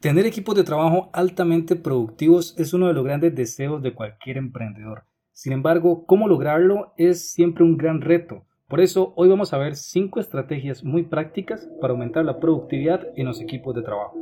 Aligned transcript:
Tener 0.00 0.26
equipos 0.26 0.54
de 0.54 0.62
trabajo 0.62 1.10
altamente 1.12 1.74
productivos 1.74 2.54
es 2.56 2.72
uno 2.72 2.86
de 2.86 2.94
los 2.94 3.04
grandes 3.04 3.34
deseos 3.34 3.82
de 3.82 3.94
cualquier 3.94 4.36
emprendedor. 4.36 5.02
Sin 5.32 5.52
embargo, 5.52 6.06
cómo 6.06 6.28
lograrlo 6.28 6.92
es 6.96 7.32
siempre 7.32 7.64
un 7.64 7.76
gran 7.76 8.00
reto. 8.00 8.44
Por 8.68 8.80
eso, 8.80 9.12
hoy 9.16 9.28
vamos 9.28 9.52
a 9.52 9.58
ver 9.58 9.74
5 9.74 10.20
estrategias 10.20 10.84
muy 10.84 11.02
prácticas 11.02 11.68
para 11.80 11.94
aumentar 11.94 12.24
la 12.24 12.38
productividad 12.38 13.08
en 13.16 13.26
los 13.26 13.40
equipos 13.40 13.74
de 13.74 13.82
trabajo. 13.82 14.16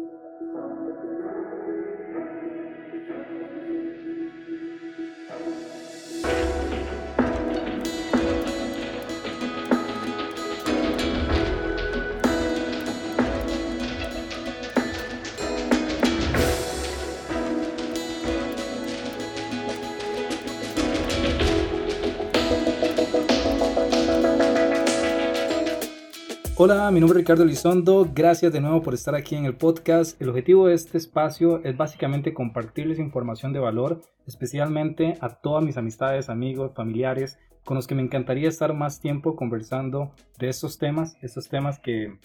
Hola, 26.58 26.90
mi 26.90 27.00
nombre 27.00 27.18
es 27.18 27.24
Ricardo 27.26 27.44
Lizondo. 27.44 28.08
Gracias 28.14 28.50
de 28.50 28.62
nuevo 28.62 28.80
por 28.80 28.94
estar 28.94 29.14
aquí 29.14 29.34
en 29.34 29.44
el 29.44 29.56
podcast. 29.56 30.18
El 30.22 30.30
objetivo 30.30 30.68
de 30.68 30.74
este 30.74 30.96
espacio 30.96 31.62
es 31.64 31.76
básicamente 31.76 32.32
compartirles 32.32 32.98
información 32.98 33.52
de 33.52 33.58
valor, 33.58 34.00
especialmente 34.26 35.18
a 35.20 35.28
todas 35.28 35.62
mis 35.62 35.76
amistades, 35.76 36.30
amigos, 36.30 36.72
familiares, 36.74 37.38
con 37.62 37.74
los 37.74 37.86
que 37.86 37.94
me 37.94 38.00
encantaría 38.00 38.48
estar 38.48 38.72
más 38.72 39.00
tiempo 39.00 39.36
conversando 39.36 40.12
de 40.38 40.48
estos 40.48 40.78
temas, 40.78 41.18
estos 41.20 41.50
temas 41.50 41.78
que 41.78 42.16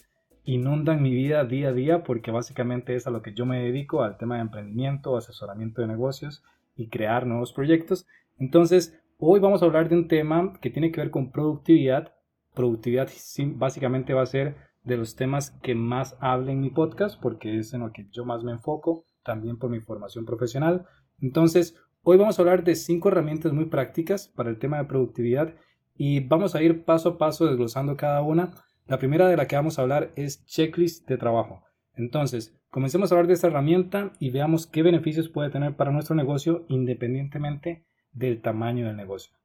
inundan 0.45 1.03
mi 1.03 1.13
vida 1.13 1.43
día 1.43 1.67
a 1.67 1.73
día, 1.73 2.03
porque 2.03 2.31
básicamente 2.31 2.95
es 2.95 3.07
a 3.07 3.11
lo 3.11 3.21
que 3.21 3.33
yo 3.33 3.45
me 3.45 3.61
dedico, 3.61 4.01
al 4.01 4.15
tema 4.15 4.35
de 4.35 4.43
emprendimiento, 4.43 5.17
asesoramiento 5.17 5.81
de 5.81 5.89
negocios 5.89 6.41
y 6.77 6.87
crear 6.87 7.27
nuevos 7.27 7.51
proyectos. 7.51 8.07
Entonces, 8.39 8.97
hoy 9.17 9.41
vamos 9.41 9.61
a 9.61 9.65
hablar 9.65 9.89
de 9.89 9.95
un 9.95 10.07
tema 10.07 10.53
que 10.61 10.69
tiene 10.69 10.89
que 10.89 11.01
ver 11.01 11.11
con 11.11 11.33
productividad 11.33 12.13
productividad 12.53 13.09
básicamente 13.55 14.13
va 14.13 14.23
a 14.23 14.27
ser 14.27 14.55
de 14.83 14.97
los 14.97 15.15
temas 15.15 15.51
que 15.61 15.75
más 15.75 16.17
hablo 16.19 16.51
en 16.51 16.61
mi 16.61 16.69
podcast 16.69 17.21
porque 17.21 17.57
es 17.57 17.73
en 17.73 17.81
lo 17.81 17.91
que 17.91 18.07
yo 18.11 18.25
más 18.25 18.43
me 18.43 18.51
enfoco, 18.51 19.05
también 19.23 19.57
por 19.57 19.69
mi 19.69 19.79
formación 19.79 20.25
profesional. 20.25 20.85
Entonces, 21.19 21.75
hoy 22.03 22.17
vamos 22.17 22.37
a 22.37 22.41
hablar 22.41 22.63
de 22.63 22.75
cinco 22.75 23.09
herramientas 23.09 23.53
muy 23.53 23.65
prácticas 23.65 24.27
para 24.27 24.49
el 24.49 24.57
tema 24.57 24.77
de 24.77 24.85
productividad 24.85 25.53
y 25.95 26.21
vamos 26.21 26.55
a 26.55 26.63
ir 26.63 26.83
paso 26.83 27.09
a 27.09 27.17
paso 27.17 27.45
desglosando 27.45 27.95
cada 27.95 28.21
una. 28.21 28.53
La 28.87 28.97
primera 28.97 29.27
de 29.27 29.37
la 29.37 29.47
que 29.47 29.55
vamos 29.55 29.77
a 29.77 29.83
hablar 29.83 30.11
es 30.15 30.45
checklist 30.45 31.07
de 31.07 31.17
trabajo. 31.17 31.63
Entonces, 31.95 32.57
comencemos 32.69 33.11
a 33.11 33.15
hablar 33.15 33.27
de 33.27 33.33
esta 33.33 33.47
herramienta 33.47 34.13
y 34.19 34.31
veamos 34.31 34.65
qué 34.65 34.81
beneficios 34.81 35.29
puede 35.29 35.51
tener 35.51 35.75
para 35.75 35.91
nuestro 35.91 36.15
negocio 36.15 36.65
independientemente 36.69 37.85
del 38.13 38.41
tamaño 38.41 38.87
del 38.87 38.97
negocio. 38.97 39.40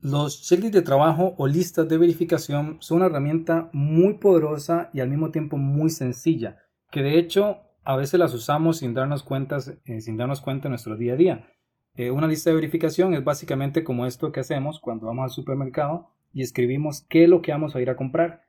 Los 0.00 0.42
checklists 0.42 0.74
de 0.74 0.82
trabajo 0.82 1.34
o 1.38 1.46
listas 1.46 1.88
de 1.88 1.98
verificación 1.98 2.76
son 2.80 2.98
una 2.98 3.06
herramienta 3.06 3.70
muy 3.72 4.14
poderosa 4.14 4.90
y 4.92 5.00
al 5.00 5.08
mismo 5.08 5.30
tiempo 5.30 5.56
muy 5.56 5.90
sencilla, 5.90 6.58
que 6.90 7.02
de 7.02 7.18
hecho 7.18 7.58
a 7.82 7.96
veces 7.96 8.20
las 8.20 8.34
usamos 8.34 8.78
sin 8.78 8.94
darnos, 8.94 9.22
cuenta, 9.22 9.58
eh, 9.84 10.00
sin 10.00 10.16
darnos 10.16 10.40
cuenta 10.40 10.68
en 10.68 10.72
nuestro 10.72 10.96
día 10.96 11.14
a 11.14 11.16
día. 11.16 11.46
Eh, 11.94 12.10
una 12.10 12.26
lista 12.26 12.50
de 12.50 12.56
verificación 12.56 13.14
es 13.14 13.24
básicamente 13.24 13.84
como 13.84 14.04
esto 14.04 14.32
que 14.32 14.40
hacemos 14.40 14.80
cuando 14.80 15.06
vamos 15.06 15.24
al 15.24 15.30
supermercado 15.30 16.10
y 16.32 16.42
escribimos 16.42 17.06
qué 17.08 17.24
es 17.24 17.30
lo 17.30 17.40
que 17.40 17.52
vamos 17.52 17.74
a 17.74 17.80
ir 17.80 17.88
a 17.88 17.96
comprar. 17.96 18.42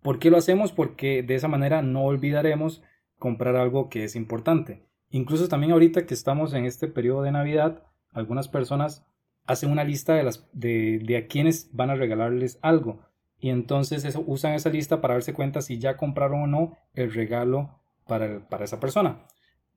¿Por 0.00 0.18
qué 0.18 0.30
lo 0.30 0.38
hacemos? 0.38 0.72
Porque 0.72 1.22
de 1.22 1.34
esa 1.34 1.48
manera 1.48 1.82
no 1.82 2.04
olvidaremos 2.04 2.82
comprar 3.18 3.56
algo 3.56 3.90
que 3.90 4.04
es 4.04 4.16
importante. 4.16 4.86
Incluso 5.10 5.48
también 5.48 5.72
ahorita 5.72 6.06
que 6.06 6.14
estamos 6.14 6.54
en 6.54 6.64
este 6.64 6.88
periodo 6.88 7.22
de 7.22 7.32
Navidad, 7.32 7.82
algunas 8.12 8.48
personas 8.48 9.04
hacen 9.48 9.72
una 9.72 9.82
lista 9.82 10.14
de, 10.14 10.22
las, 10.22 10.46
de, 10.52 11.16
a 11.16 11.26
quienes 11.26 11.70
van 11.72 11.90
a 11.90 11.96
regalarles 11.96 12.58
algo. 12.62 13.00
Y 13.40 13.48
entonces 13.48 14.04
eso, 14.04 14.22
usan 14.26 14.52
esa 14.52 14.68
lista 14.68 15.00
para 15.00 15.14
darse 15.14 15.32
cuenta 15.32 15.62
si 15.62 15.78
ya 15.78 15.96
compraron 15.96 16.42
o 16.42 16.46
no 16.46 16.76
el 16.94 17.12
regalo 17.12 17.80
para, 18.06 18.46
para 18.48 18.66
esa 18.66 18.78
persona. 18.78 19.26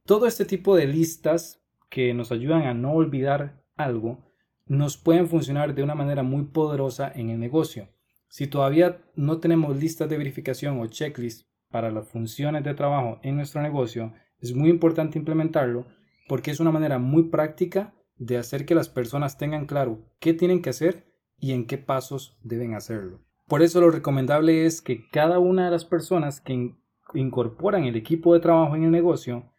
Todo 0.06 0.28
este 0.28 0.46
tipo 0.46 0.76
de 0.76 0.88
listas 0.88 1.64
que 1.90 2.14
nos 2.14 2.32
ayudan 2.32 2.64
a 2.64 2.74
no 2.74 2.92
olvidar 2.92 3.64
algo 3.78 4.20
nos 4.66 4.98
pueden 4.98 5.28
funcionar 5.28 5.74
de 5.74 5.84
una 5.84 5.96
manera 5.96 6.22
muy 6.22 6.44
poderosa 6.44 7.10
en 7.14 7.30
el 7.30 7.40
negocio. 7.40 7.88
Si 8.28 8.48
todavía 8.48 8.98
no 9.16 9.40
tenemos 9.40 9.78
listas 9.78 10.10
de 10.10 10.18
verificación 10.18 10.80
o 10.80 10.88
checklist 10.88 11.48
para 11.70 11.92
las 11.92 12.08
funciones 12.10 12.64
de 12.66 12.74
trabajo 12.74 13.20
en 13.24 13.38
nuestro 13.38 13.62
negocio, 13.62 14.14
es 14.40 14.54
muy 14.54 14.70
importante 14.70 15.18
implementarlo 15.18 15.86
porque 16.28 16.52
es 16.52 16.60
una 16.60 16.72
manera 16.72 17.00
muy 17.00 17.24
práctica 17.24 17.94
de 18.22 18.38
hacer 18.38 18.68
que 18.68 18.76
las 18.76 18.88
personas 18.88 19.40
tengan 19.40 19.66
claro 19.66 20.06
qué 20.20 20.36
tienen 20.36 20.62
que 20.62 20.70
hacer 20.70 21.08
y 21.40 21.54
en 21.54 21.66
qué 21.66 21.80
pasos 21.80 22.38
deben 22.44 22.76
hacerlo. 22.76 23.20
Por 23.48 23.64
eso 23.64 23.82
lo 23.82 23.90
recomendable 23.90 24.68
es 24.68 24.84
que 24.84 25.10
cada 25.10 25.40
una 25.40 25.66
de 25.66 25.72
las 25.72 25.86
personas 25.86 26.40
que 26.40 26.76
incorporan 27.16 27.86
el 27.86 27.96
equipo 27.96 28.36
de 28.36 28.40
trabajo 28.40 28.76
en 28.76 28.84
el 28.84 28.92
negocio 28.92 29.52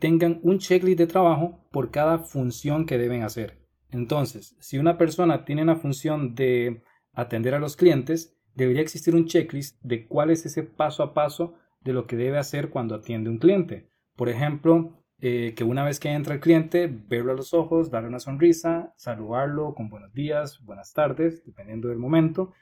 tengan 0.00 0.40
un 0.42 0.58
checklist 0.58 0.98
de 0.98 1.06
trabajo 1.06 1.64
por 1.70 1.92
cada 1.92 2.18
función 2.18 2.84
que 2.84 2.98
deben 2.98 3.22
hacer. 3.22 3.60
Entonces, 3.92 4.56
si 4.58 4.78
una 4.78 4.98
persona 4.98 5.44
tiene 5.44 5.62
una 5.62 5.76
función 5.76 6.34
de 6.34 6.82
atender 7.12 7.54
a 7.54 7.60
los 7.60 7.76
clientes, 7.76 8.36
debería 8.56 8.82
existir 8.82 9.14
un 9.14 9.26
checklist 9.26 9.80
de 9.82 10.08
cuál 10.08 10.30
es 10.30 10.44
ese 10.46 10.64
paso 10.64 11.04
a 11.04 11.14
paso 11.14 11.54
de 11.80 11.92
lo 11.92 12.08
que 12.08 12.16
debe 12.16 12.38
hacer 12.38 12.70
cuando 12.70 12.96
atiende 12.96 13.30
un 13.30 13.38
cliente. 13.38 13.88
Por 14.16 14.28
ejemplo, 14.28 14.99
eh, 15.22 15.52
que 15.54 15.64
una 15.64 15.84
vez 15.84 16.00
que 16.00 16.08
entra 16.08 16.34
el 16.34 16.40
cliente, 16.40 16.86
verlo 16.86 17.32
a 17.32 17.34
los 17.34 17.52
ojos, 17.52 17.90
darle 17.90 18.08
una 18.08 18.20
sonrisa, 18.20 18.94
saludarlo 18.96 19.74
con 19.74 19.90
buenos 19.90 20.14
días, 20.14 20.64
buenas 20.64 20.94
tardes, 20.94 21.44
dependiendo 21.44 21.88
del 21.88 21.98
momento, 21.98 22.52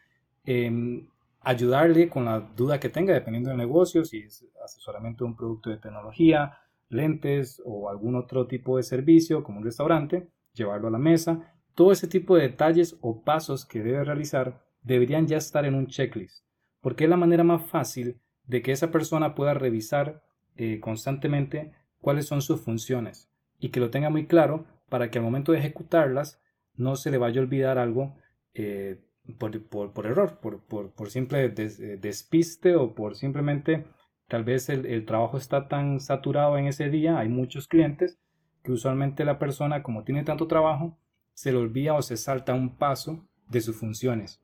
em, 0.44 1.06
ayudarle 1.40 2.08
con 2.08 2.24
la 2.24 2.40
duda 2.40 2.80
que 2.80 2.88
tenga, 2.88 3.14
dependiendo 3.14 3.50
del 3.50 3.58
negocio, 3.58 4.04
si 4.04 4.18
es 4.18 4.44
asesoramiento 4.64 5.24
de 5.24 5.30
un 5.30 5.36
producto 5.36 5.70
de 5.70 5.76
tecnología, 5.76 6.58
lentes 6.88 7.62
o 7.64 7.88
algún 7.90 8.16
otro 8.16 8.48
tipo 8.48 8.76
de 8.76 8.82
servicio, 8.82 9.44
como 9.44 9.58
un 9.58 9.64
restaurante, 9.64 10.28
llevarlo 10.52 10.88
a 10.88 10.92
la 10.92 10.98
mesa. 10.98 11.52
Todo 11.74 11.92
ese 11.92 12.08
tipo 12.08 12.36
de 12.36 12.42
detalles 12.42 12.96
o 13.00 13.22
pasos 13.22 13.66
que 13.66 13.82
debe 13.82 14.02
realizar 14.02 14.64
deberían 14.82 15.28
ya 15.28 15.36
estar 15.36 15.64
en 15.64 15.76
un 15.76 15.86
checklist, 15.86 16.44
porque 16.80 17.04
es 17.04 17.10
la 17.10 17.16
manera 17.16 17.44
más 17.44 17.62
fácil 17.62 18.20
de 18.44 18.62
que 18.62 18.72
esa 18.72 18.90
persona 18.90 19.34
pueda 19.36 19.54
revisar 19.54 20.22
eh, 20.56 20.80
constantemente 20.80 21.72
cuáles 22.00 22.26
son 22.26 22.42
sus 22.42 22.60
funciones 22.60 23.30
y 23.58 23.70
que 23.70 23.80
lo 23.80 23.90
tenga 23.90 24.10
muy 24.10 24.26
claro 24.26 24.66
para 24.88 25.10
que 25.10 25.18
al 25.18 25.24
momento 25.24 25.52
de 25.52 25.58
ejecutarlas 25.58 26.40
no 26.76 26.96
se 26.96 27.10
le 27.10 27.18
vaya 27.18 27.40
a 27.40 27.44
olvidar 27.44 27.78
algo 27.78 28.16
eh, 28.54 29.00
por, 29.38 30.06
error, 30.06 30.38
por, 30.40 31.10
simple 31.10 31.44
eh, 31.44 31.98
despiste 32.00 32.76
o 32.76 32.94
por 32.94 33.16
simplemente 33.16 33.84
tal 34.26 34.44
vez 34.44 34.68
el, 34.68 35.04
trabajo 35.04 35.36
está 35.36 35.68
tan 35.68 36.00
saturado 36.00 36.56
en 36.56 36.66
ese 36.66 36.88
día, 36.88 37.18
hay 37.18 37.28
muchos 37.28 37.68
clientes 37.68 38.18
que 38.62 38.72
usualmente 38.72 39.24
la 39.24 39.38
persona 39.38 39.82
como 39.82 40.04
tiene 40.04 40.24
tanto 40.24 40.46
trabajo 40.46 40.98
se 41.34 41.52
le 41.52 41.58
olvida 41.58 41.94
o 41.94 42.02
se 42.02 42.16
salta 42.16 42.54
un 42.54 42.76
paso 42.76 43.24
de 43.48 43.60
sus 43.60 43.76
funciones. 43.76 44.42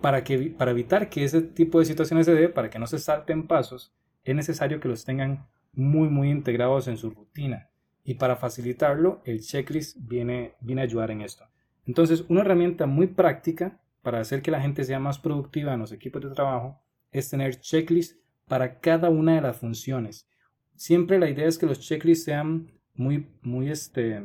Para, 0.00 0.24
que, 0.24 0.54
para 0.56 0.70
evitar 0.70 1.08
que 1.08 1.24
ese 1.24 1.42
tipo 1.42 1.78
de 1.80 1.84
situaciones 1.84 2.26
se 2.26 2.34
dé, 2.34 2.48
para 2.48 2.70
que 2.70 2.78
no 2.78 2.86
se 2.86 2.98
salten 2.98 3.46
pasos, 3.46 3.92
es 4.24 4.34
necesario 4.34 4.80
que 4.80 4.88
los 4.88 5.04
tengan 5.04 5.46
muy 5.78 6.08
muy 6.08 6.30
integrados 6.30 6.88
en 6.88 6.96
su 6.96 7.10
rutina 7.10 7.70
y 8.04 8.14
para 8.14 8.36
facilitarlo 8.36 9.22
el 9.24 9.40
checklist 9.40 9.96
viene, 10.00 10.54
viene 10.60 10.80
a 10.80 10.84
ayudar 10.84 11.10
en 11.10 11.22
esto. 11.22 11.44
Entonces 11.86 12.24
una 12.28 12.40
herramienta 12.40 12.86
muy 12.86 13.06
práctica 13.06 13.80
para 14.02 14.20
hacer 14.20 14.42
que 14.42 14.50
la 14.50 14.60
gente 14.60 14.84
sea 14.84 14.98
más 14.98 15.18
productiva 15.18 15.74
en 15.74 15.80
los 15.80 15.92
equipos 15.92 16.22
de 16.22 16.30
trabajo 16.30 16.82
es 17.12 17.30
tener 17.30 17.60
checklists 17.60 18.18
para 18.46 18.80
cada 18.80 19.08
una 19.10 19.34
de 19.34 19.40
las 19.40 19.56
funciones. 19.56 20.28
Siempre 20.74 21.18
la 21.18 21.28
idea 21.28 21.46
es 21.46 21.58
que 21.58 21.66
los 21.66 21.80
checklists 21.80 22.24
sean 22.24 22.72
muy, 22.94 23.28
muy, 23.42 23.70
este, 23.70 24.22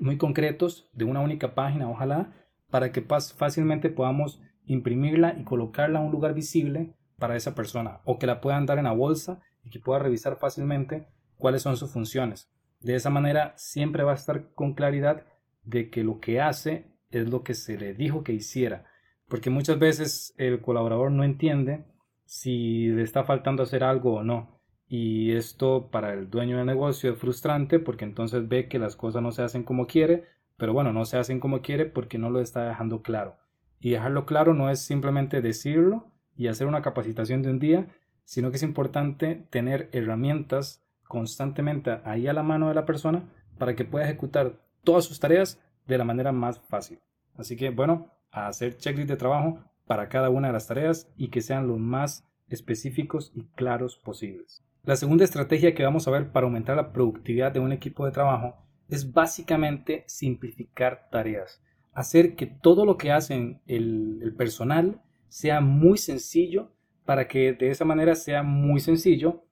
muy 0.00 0.16
concretos, 0.16 0.90
de 0.92 1.04
una 1.04 1.20
única 1.20 1.54
página, 1.54 1.88
ojalá, 1.88 2.32
para 2.70 2.92
que 2.92 3.02
fácilmente 3.02 3.88
podamos 3.88 4.40
imprimirla 4.64 5.36
y 5.38 5.44
colocarla 5.44 6.00
en 6.00 6.06
un 6.06 6.12
lugar 6.12 6.34
visible 6.34 6.94
para 7.18 7.36
esa 7.36 7.54
persona 7.54 8.00
o 8.04 8.18
que 8.18 8.26
la 8.26 8.40
puedan 8.40 8.66
dar 8.66 8.78
en 8.78 8.84
la 8.84 8.92
bolsa 8.92 9.40
y 9.66 9.70
que 9.70 9.80
pueda 9.80 9.98
revisar 9.98 10.36
fácilmente 10.36 11.08
cuáles 11.36 11.62
son 11.62 11.76
sus 11.76 11.90
funciones. 11.92 12.48
De 12.80 12.94
esa 12.94 13.10
manera 13.10 13.52
siempre 13.56 14.04
va 14.04 14.12
a 14.12 14.16
estar 14.16 14.52
con 14.54 14.74
claridad 14.74 15.26
de 15.64 15.90
que 15.90 16.04
lo 16.04 16.20
que 16.20 16.40
hace 16.40 16.86
es 17.10 17.28
lo 17.28 17.42
que 17.42 17.54
se 17.54 17.76
le 17.76 17.92
dijo 17.92 18.22
que 18.22 18.32
hiciera, 18.32 18.86
porque 19.28 19.50
muchas 19.50 19.78
veces 19.78 20.34
el 20.38 20.60
colaborador 20.60 21.10
no 21.10 21.24
entiende 21.24 21.84
si 22.24 22.88
le 22.88 23.02
está 23.02 23.24
faltando 23.24 23.64
hacer 23.64 23.82
algo 23.82 24.14
o 24.14 24.22
no. 24.22 24.60
Y 24.88 25.32
esto 25.32 25.88
para 25.90 26.12
el 26.12 26.30
dueño 26.30 26.58
del 26.58 26.66
negocio 26.66 27.12
es 27.12 27.18
frustrante 27.18 27.80
porque 27.80 28.04
entonces 28.04 28.48
ve 28.48 28.68
que 28.68 28.78
las 28.78 28.94
cosas 28.94 29.20
no 29.20 29.32
se 29.32 29.42
hacen 29.42 29.64
como 29.64 29.88
quiere, 29.88 30.26
pero 30.56 30.72
bueno, 30.72 30.92
no 30.92 31.04
se 31.04 31.16
hacen 31.16 31.40
como 31.40 31.60
quiere 31.60 31.86
porque 31.86 32.18
no 32.18 32.30
lo 32.30 32.40
está 32.40 32.68
dejando 32.68 33.02
claro. 33.02 33.36
Y 33.80 33.90
dejarlo 33.90 34.26
claro 34.26 34.54
no 34.54 34.70
es 34.70 34.80
simplemente 34.80 35.42
decirlo 35.42 36.12
y 36.36 36.46
hacer 36.46 36.68
una 36.68 36.82
capacitación 36.82 37.42
de 37.42 37.50
un 37.50 37.58
día, 37.58 37.88
sino 38.26 38.50
que 38.50 38.58
es 38.58 38.62
importante 38.62 39.46
tener 39.48 39.88
herramientas 39.92 40.84
constantemente 41.04 42.00
ahí 42.04 42.28
a 42.28 42.34
la 42.34 42.42
mano 42.42 42.68
de 42.68 42.74
la 42.74 42.84
persona 42.84 43.24
para 43.56 43.74
que 43.74 43.86
pueda 43.86 44.04
ejecutar 44.04 44.60
todas 44.84 45.06
sus 45.06 45.18
tareas 45.18 45.58
de 45.86 45.96
la 45.96 46.04
manera 46.04 46.32
más 46.32 46.60
fácil. 46.60 47.00
Así 47.38 47.56
que 47.56 47.70
bueno, 47.70 48.10
a 48.30 48.48
hacer 48.48 48.76
checklist 48.76 49.08
de 49.08 49.16
trabajo 49.16 49.64
para 49.86 50.10
cada 50.10 50.28
una 50.28 50.48
de 50.48 50.52
las 50.52 50.66
tareas 50.66 51.10
y 51.16 51.28
que 51.28 51.40
sean 51.40 51.66
lo 51.66 51.78
más 51.78 52.28
específicos 52.48 53.32
y 53.34 53.44
claros 53.54 53.96
posibles. 53.96 54.62
La 54.84 54.96
segunda 54.96 55.24
estrategia 55.24 55.74
que 55.74 55.84
vamos 55.84 56.06
a 56.06 56.10
ver 56.10 56.30
para 56.30 56.46
aumentar 56.46 56.76
la 56.76 56.92
productividad 56.92 57.52
de 57.52 57.60
un 57.60 57.72
equipo 57.72 58.04
de 58.04 58.12
trabajo 58.12 58.56
es 58.88 59.12
básicamente 59.12 60.04
simplificar 60.06 61.08
tareas, 61.10 61.60
hacer 61.92 62.36
que 62.36 62.46
todo 62.46 62.84
lo 62.84 62.96
que 62.96 63.10
hacen 63.10 63.60
el, 63.66 64.34
personal 64.36 65.02
sea 65.28 65.60
muy 65.60 65.98
sencillo 65.98 66.72
para 67.06 67.28
que 67.28 67.52
de 67.52 67.70
esa 67.70 67.84
manera 67.84 68.14
sea 68.14 68.42
muy 68.42 68.80
sencillo 68.80 69.44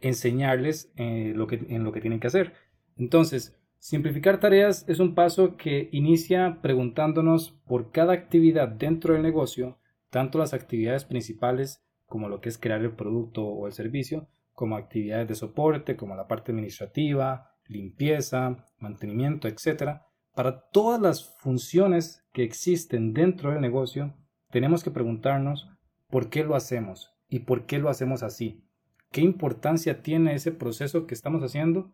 enseñarles 0.00 0.92
eh, 0.96 1.32
lo 1.36 1.46
que, 1.46 1.64
en 1.68 1.84
lo 1.84 1.92
que 1.92 2.00
tienen 2.00 2.20
que 2.20 2.26
hacer. 2.26 2.54
Entonces, 2.96 3.56
simplificar 3.78 4.40
tareas 4.40 4.84
es 4.88 4.98
un 4.98 5.14
paso 5.14 5.56
que 5.56 5.88
inicia 5.92 6.58
preguntándonos 6.62 7.52
por 7.66 7.92
cada 7.92 8.14
actividad 8.14 8.68
dentro 8.68 9.14
del 9.14 9.22
negocio, 9.22 9.78
tanto 10.10 10.38
las 10.38 10.54
actividades 10.54 11.04
principales 11.04 11.82
como 12.06 12.28
lo 12.28 12.40
que 12.40 12.48
es 12.48 12.58
crear 12.58 12.80
el 12.80 12.92
producto 12.92 13.44
o 13.44 13.66
el 13.66 13.72
servicio, 13.72 14.28
como 14.52 14.76
actividades 14.76 15.28
de 15.28 15.34
soporte, 15.34 15.96
como 15.96 16.16
la 16.16 16.28
parte 16.28 16.52
administrativa, 16.52 17.52
limpieza, 17.66 18.64
mantenimiento, 18.78 19.48
etc. 19.48 20.00
Para 20.34 20.68
todas 20.70 21.00
las 21.00 21.36
funciones 21.38 22.24
que 22.32 22.44
existen 22.44 23.12
dentro 23.12 23.50
del 23.50 23.60
negocio, 23.60 24.14
tenemos 24.50 24.82
que 24.82 24.90
preguntarnos 24.90 25.68
por 26.16 26.30
qué 26.30 26.44
lo 26.44 26.56
hacemos 26.56 27.14
y 27.28 27.40
por 27.40 27.66
qué 27.66 27.78
lo 27.78 27.90
hacemos 27.90 28.22
así. 28.22 28.64
¿Qué 29.12 29.20
importancia 29.20 30.00
tiene 30.00 30.34
ese 30.34 30.50
proceso 30.50 31.06
que 31.06 31.12
estamos 31.12 31.42
haciendo 31.42 31.92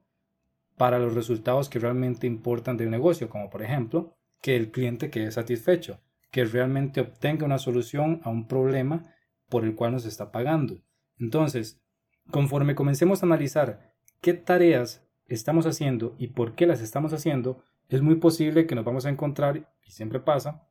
para 0.76 1.00
los 1.00 1.16
resultados 1.16 1.69
que 1.69 1.80
realmente 1.80 2.28
importan 2.28 2.76
del 2.76 2.88
negocio? 2.88 3.28
Como 3.28 3.50
por 3.50 3.64
ejemplo, 3.64 4.16
que 4.40 4.54
el 4.54 4.70
cliente 4.70 5.10
quede 5.10 5.32
satisfecho, 5.32 5.98
que 6.30 6.44
realmente 6.44 7.00
obtenga 7.00 7.44
una 7.44 7.58
solución 7.58 8.20
a 8.22 8.30
un 8.30 8.46
problema 8.46 9.02
por 9.48 9.64
el 9.64 9.74
cual 9.74 9.90
nos 9.90 10.04
está 10.04 10.30
pagando. 10.30 10.80
Entonces, 11.19 11.82
conforme 12.30 12.76
comencemos 12.76 13.24
a 13.24 13.26
analizar 13.26 13.92
qué 14.20 14.34
tareas 14.34 15.04
estamos 15.26 15.66
haciendo 15.66 16.14
y 16.16 16.28
por 16.28 16.54
qué 16.54 16.69
las 16.69 16.80
estamos 16.80 17.12
haciendo, 17.12 17.64
es 17.88 18.02
muy 18.02 18.14
posible 18.14 18.69
que 18.69 18.76
nos 18.76 18.84
vamos 18.84 19.04
a 19.04 19.10
encontrar, 19.10 19.69
y 19.84 19.90
siempre 19.90 20.20
pasa, 20.20 20.69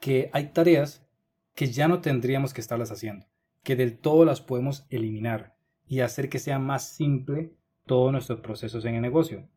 que 0.00 0.30
hay 0.32 0.54
tareas 0.54 1.06
que 1.54 1.68
ya 1.68 1.88
no 1.88 2.00
tendríamos 2.00 2.54
que 2.54 2.60
estarlas 2.60 2.90
haciendo, 2.90 3.26
que 3.62 3.76
del 3.76 3.98
todo 3.98 4.24
las 4.24 4.40
podemos 4.40 4.86
eliminar 4.90 5.56
y 5.86 6.00
hacer 6.00 6.28
que 6.28 6.38
sea 6.38 6.58
más 6.58 6.94
simple 6.94 7.52
todos 7.86 8.12
nuestros 8.12 8.40
procesos 8.40 8.84
en 8.84 8.94
el 8.94 9.02
negocio. 9.02 9.48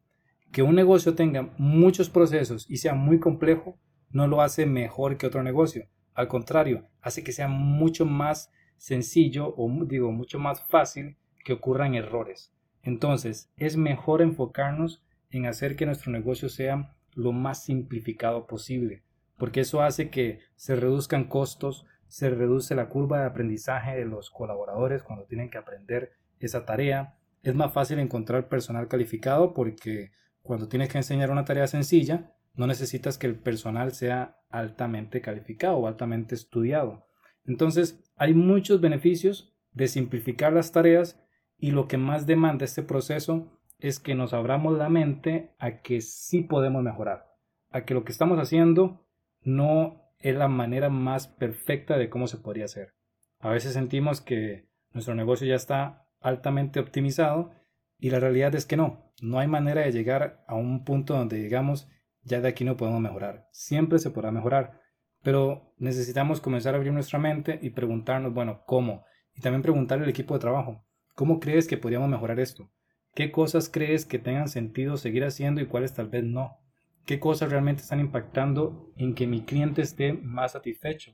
Que 0.52 0.62
un 0.62 0.76
negocio 0.76 1.16
tenga 1.16 1.54
muchos 1.58 2.10
procesos 2.10 2.66
y 2.70 2.78
sea 2.78 2.94
muy 2.94 3.20
complejo 3.20 3.78
no 4.10 4.28
lo 4.28 4.42
hace 4.42 4.66
mejor 4.66 5.18
que 5.18 5.28
otro 5.28 5.44
negocio. 5.44 5.88
Al 6.14 6.28
contrario, 6.28 6.88
hace 7.02 7.24
que 7.24 7.34
sea 7.34 7.48
mucho 7.48 8.06
más 8.06 8.52
sencillo 8.78 9.54
o 9.58 9.70
digo 9.86 10.12
mucho 10.12 10.40
más 10.40 10.62
fácil 10.64 11.18
que 11.44 11.54
ocurran 11.54 11.96
errores. 11.96 12.54
Entonces, 12.84 13.52
es 13.58 13.78
mejor 13.78 14.22
enfocarnos 14.22 15.04
en 15.30 15.46
hacer 15.46 15.76
que 15.76 15.86
nuestro 15.86 16.12
negocio 16.12 16.50
sea 16.50 16.96
lo 17.14 17.32
más 17.32 17.64
simplificado 17.66 18.48
posible, 18.48 19.04
porque 19.38 19.62
eso 19.62 19.82
hace 19.82 20.10
que 20.10 20.40
se 20.56 20.76
reduzcan 20.76 21.26
costos, 21.26 21.86
se 22.08 22.30
reduce 22.30 22.76
la 22.76 22.90
curva 22.90 23.20
de 23.20 23.26
aprendizaje 23.26 23.96
de 23.98 24.06
los 24.06 24.30
colaboradores 24.30 25.04
cuando 25.04 25.26
tienen 25.26 25.50
que 25.50 25.58
aprender 25.58 26.14
esa 26.40 26.66
tarea. 26.66 27.18
Es 27.44 27.56
más 27.56 27.74
fácil 27.74 28.00
encontrar 28.00 28.48
personal 28.48 28.88
calificado 28.88 29.54
porque 29.54 30.12
cuando 30.42 30.68
tienes 30.68 30.90
que 30.90 30.98
enseñar 30.98 31.32
una 31.32 31.46
tarea 31.46 31.68
sencilla, 31.68 32.32
no 32.54 32.68
necesitas 32.68 33.18
que 33.18 33.28
el 33.28 33.36
personal 33.36 33.92
sea 33.94 34.40
altamente 34.50 35.22
calificado 35.22 35.78
o 35.78 35.88
altamente 35.88 36.36
estudiado. 36.36 37.06
Entonces, 37.46 38.04
hay 38.16 38.34
muchos 38.34 38.80
beneficios 38.80 39.54
de 39.74 39.88
simplificar 39.88 40.54
las 40.54 40.72
tareas 40.72 41.22
y 41.58 41.72
lo 41.72 41.88
que 41.88 41.98
más 41.98 42.26
demanda 42.26 42.66
este 42.66 42.84
proceso 42.84 43.60
es 43.80 44.00
que 44.00 44.16
nos 44.16 44.34
abramos 44.34 44.78
la 44.78 44.90
mente 44.90 45.54
a 45.60 45.82
que 45.82 46.02
sí 46.02 46.42
podemos 46.42 46.82
mejorar, 46.82 47.28
a 47.72 47.84
que 47.84 47.94
lo 47.94 48.06
que 48.06 48.12
estamos 48.12 48.40
haciendo 48.40 49.05
no 49.46 50.12
es 50.20 50.36
la 50.36 50.48
manera 50.48 50.90
más 50.90 51.28
perfecta 51.28 51.98
de 51.98 52.10
cómo 52.10 52.28
se 52.28 52.38
podría 52.38 52.66
hacer. 52.66 52.96
A 53.40 53.50
veces 53.50 53.74
sentimos 53.74 54.20
que 54.20 54.68
nuestro 54.92 55.16
negocio 55.16 55.48
ya 55.48 55.56
está 55.56 56.08
altamente 56.20 56.80
optimizado 56.80 57.52
y 57.98 58.10
la 58.10 58.20
realidad 58.20 58.56
es 58.56 58.66
que 58.66 58.76
no, 58.76 59.14
no 59.22 59.40
hay 59.40 59.48
manera 59.48 59.82
de 59.82 59.92
llegar 59.92 60.44
a 60.48 60.56
un 60.56 60.84
punto 60.84 61.16
donde 61.16 61.38
digamos 61.38 61.88
ya 62.24 62.42
de 62.42 62.48
aquí 62.48 62.66
no 62.66 62.76
podemos 62.76 63.02
mejorar, 63.02 63.48
siempre 63.52 64.00
se 64.00 64.10
podrá 64.10 64.32
mejorar, 64.32 64.82
pero 65.22 65.76
necesitamos 65.78 66.42
comenzar 66.42 66.74
a 66.74 66.78
abrir 66.78 66.92
nuestra 66.92 67.20
mente 67.20 67.60
y 67.62 67.70
preguntarnos, 67.70 68.34
bueno, 68.34 68.64
¿cómo? 68.66 69.06
Y 69.36 69.42
también 69.42 69.62
preguntarle 69.62 70.06
al 70.06 70.10
equipo 70.10 70.34
de 70.34 70.40
trabajo, 70.40 70.84
¿cómo 71.14 71.40
crees 71.40 71.68
que 71.68 71.78
podríamos 71.78 72.10
mejorar 72.10 72.40
esto? 72.40 72.72
¿Qué 73.14 73.32
cosas 73.32 73.70
crees 73.70 74.06
que 74.06 74.18
tengan 74.18 74.50
sentido 74.50 74.98
seguir 74.98 75.24
haciendo 75.24 75.62
y 75.62 75.68
cuáles 75.68 75.94
tal 75.94 76.10
vez 76.10 76.24
no? 76.24 76.58
¿Qué 77.06 77.20
cosas 77.20 77.52
realmente 77.52 77.84
están 77.84 78.00
impactando 78.00 78.92
en 78.98 79.14
que 79.14 79.28
mi 79.28 79.42
cliente 79.42 79.84
esté 79.84 80.14
más 80.14 80.54
satisfecho? 80.54 81.14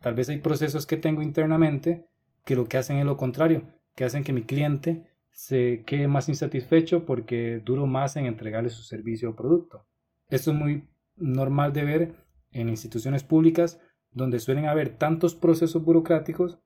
Tal 0.00 0.14
vez 0.14 0.28
hay 0.28 0.38
procesos 0.38 0.86
que 0.86 0.98
tengo 0.98 1.22
internamente 1.22 2.06
que 2.44 2.56
lo 2.56 2.66
que 2.66 2.76
hacen 2.76 2.98
es 2.98 3.06
lo 3.06 3.16
contrario, 3.16 3.62
que 3.94 4.04
hacen 4.04 4.22
que 4.22 4.34
mi 4.34 4.42
cliente 4.42 5.06
se 5.30 5.82
quede 5.86 6.08
más 6.08 6.28
insatisfecho 6.28 7.06
porque 7.06 7.62
duro 7.64 7.86
más 7.86 8.16
en 8.16 8.26
entregarle 8.26 8.68
su 8.68 8.82
servicio 8.82 9.30
o 9.30 9.36
producto. 9.36 9.86
Esto 10.28 10.50
es 10.50 10.58
muy 10.58 10.88
normal 11.16 11.72
de 11.72 11.84
ver 11.84 12.14
en 12.52 12.68
instituciones 12.68 13.24
públicas 13.24 13.80
donde 14.12 14.40
suelen 14.40 14.66
haber 14.66 14.90
tantos 14.90 15.34
procesos 15.34 15.82
burocráticos 15.82 16.58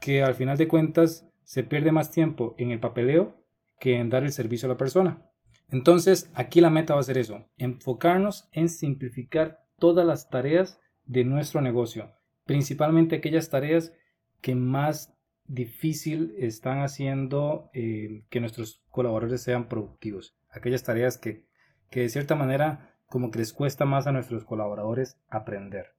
que 0.00 0.22
al 0.22 0.34
final 0.34 0.56
de 0.56 0.68
cuentas 0.68 1.28
se 1.42 1.62
pierde 1.62 1.92
más 1.92 2.10
tiempo 2.10 2.54
en 2.56 2.70
el 2.70 2.80
papeleo 2.80 3.36
que 3.78 3.98
en 3.98 4.08
dar 4.08 4.24
el 4.24 4.32
servicio 4.32 4.66
a 4.66 4.72
la 4.72 4.78
persona. 4.78 5.30
Entonces, 5.74 6.30
aquí 6.34 6.60
la 6.60 6.70
meta 6.70 6.94
va 6.94 7.00
a 7.00 7.02
ser 7.02 7.18
eso, 7.18 7.48
enfocarnos 7.58 8.48
en 8.52 8.68
simplificar 8.68 9.64
todas 9.80 10.06
las 10.06 10.30
tareas 10.30 10.80
de 11.04 11.24
nuestro 11.24 11.60
negocio, 11.60 12.12
principalmente 12.46 13.16
aquellas 13.16 13.50
tareas 13.50 13.92
que 14.40 14.54
más 14.54 15.18
difícil 15.48 16.32
están 16.38 16.82
haciendo 16.82 17.70
eh, 17.74 18.22
que 18.30 18.38
nuestros 18.38 18.84
colaboradores 18.88 19.42
sean 19.42 19.68
productivos, 19.68 20.36
aquellas 20.48 20.84
tareas 20.84 21.18
que, 21.18 21.44
que 21.90 22.02
de 22.02 22.08
cierta 22.08 22.36
manera 22.36 22.94
como 23.06 23.32
que 23.32 23.40
les 23.40 23.52
cuesta 23.52 23.84
más 23.84 24.06
a 24.06 24.12
nuestros 24.12 24.44
colaboradores 24.44 25.18
aprender. 25.28 25.96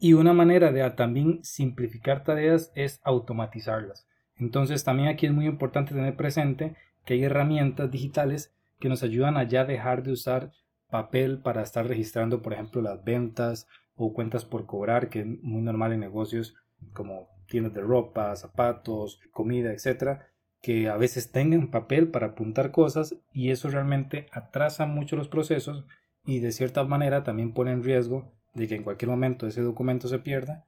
Y 0.00 0.14
una 0.14 0.32
manera 0.32 0.72
de 0.72 0.90
también 0.90 1.44
simplificar 1.44 2.24
tareas 2.24 2.72
es 2.74 3.00
automatizarlas. 3.04 4.04
Entonces 4.34 4.82
también 4.82 5.10
aquí 5.10 5.26
es 5.26 5.32
muy 5.32 5.46
importante 5.46 5.94
tener 5.94 6.16
presente 6.16 6.74
que 7.04 7.14
hay 7.14 7.22
herramientas 7.22 7.88
digitales 7.88 8.52
que 8.82 8.88
nos 8.88 9.04
ayudan 9.04 9.36
a 9.36 9.44
ya 9.44 9.64
dejar 9.64 10.02
de 10.02 10.10
usar 10.10 10.50
papel 10.90 11.38
para 11.38 11.62
estar 11.62 11.86
registrando, 11.86 12.42
por 12.42 12.52
ejemplo, 12.52 12.82
las 12.82 13.04
ventas 13.04 13.68
o 13.94 14.12
cuentas 14.12 14.44
por 14.44 14.66
cobrar, 14.66 15.08
que 15.08 15.20
es 15.20 15.26
muy 15.40 15.62
normal 15.62 15.92
en 15.92 16.00
negocios 16.00 16.56
como 16.92 17.28
tiendas 17.46 17.74
de 17.74 17.80
ropa, 17.80 18.34
zapatos, 18.34 19.20
comida, 19.30 19.72
etcétera, 19.72 20.26
que 20.60 20.88
a 20.88 20.96
veces 20.96 21.30
tengan 21.30 21.70
papel 21.70 22.08
para 22.08 22.26
apuntar 22.26 22.72
cosas 22.72 23.14
y 23.32 23.50
eso 23.50 23.70
realmente 23.70 24.26
atrasa 24.32 24.84
mucho 24.84 25.14
los 25.14 25.28
procesos 25.28 25.84
y 26.26 26.40
de 26.40 26.50
cierta 26.50 26.82
manera 26.82 27.22
también 27.22 27.54
pone 27.54 27.70
en 27.70 27.84
riesgo 27.84 28.32
de 28.52 28.66
que 28.66 28.74
en 28.74 28.82
cualquier 28.82 29.10
momento 29.10 29.46
ese 29.46 29.60
documento 29.60 30.08
se 30.08 30.18
pierda 30.18 30.66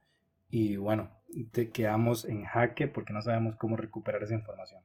y 0.49 0.77
bueno, 0.77 1.11
te 1.51 1.69
quedamos 1.69 2.23
en 2.23 2.45
jaque 2.45 2.87
porque 2.87 3.11
no 3.11 3.21
sabemos 3.21 3.57
cómo 3.57 3.75
recuperar 3.75 4.23
esa 4.23 4.35
información. 4.35 4.81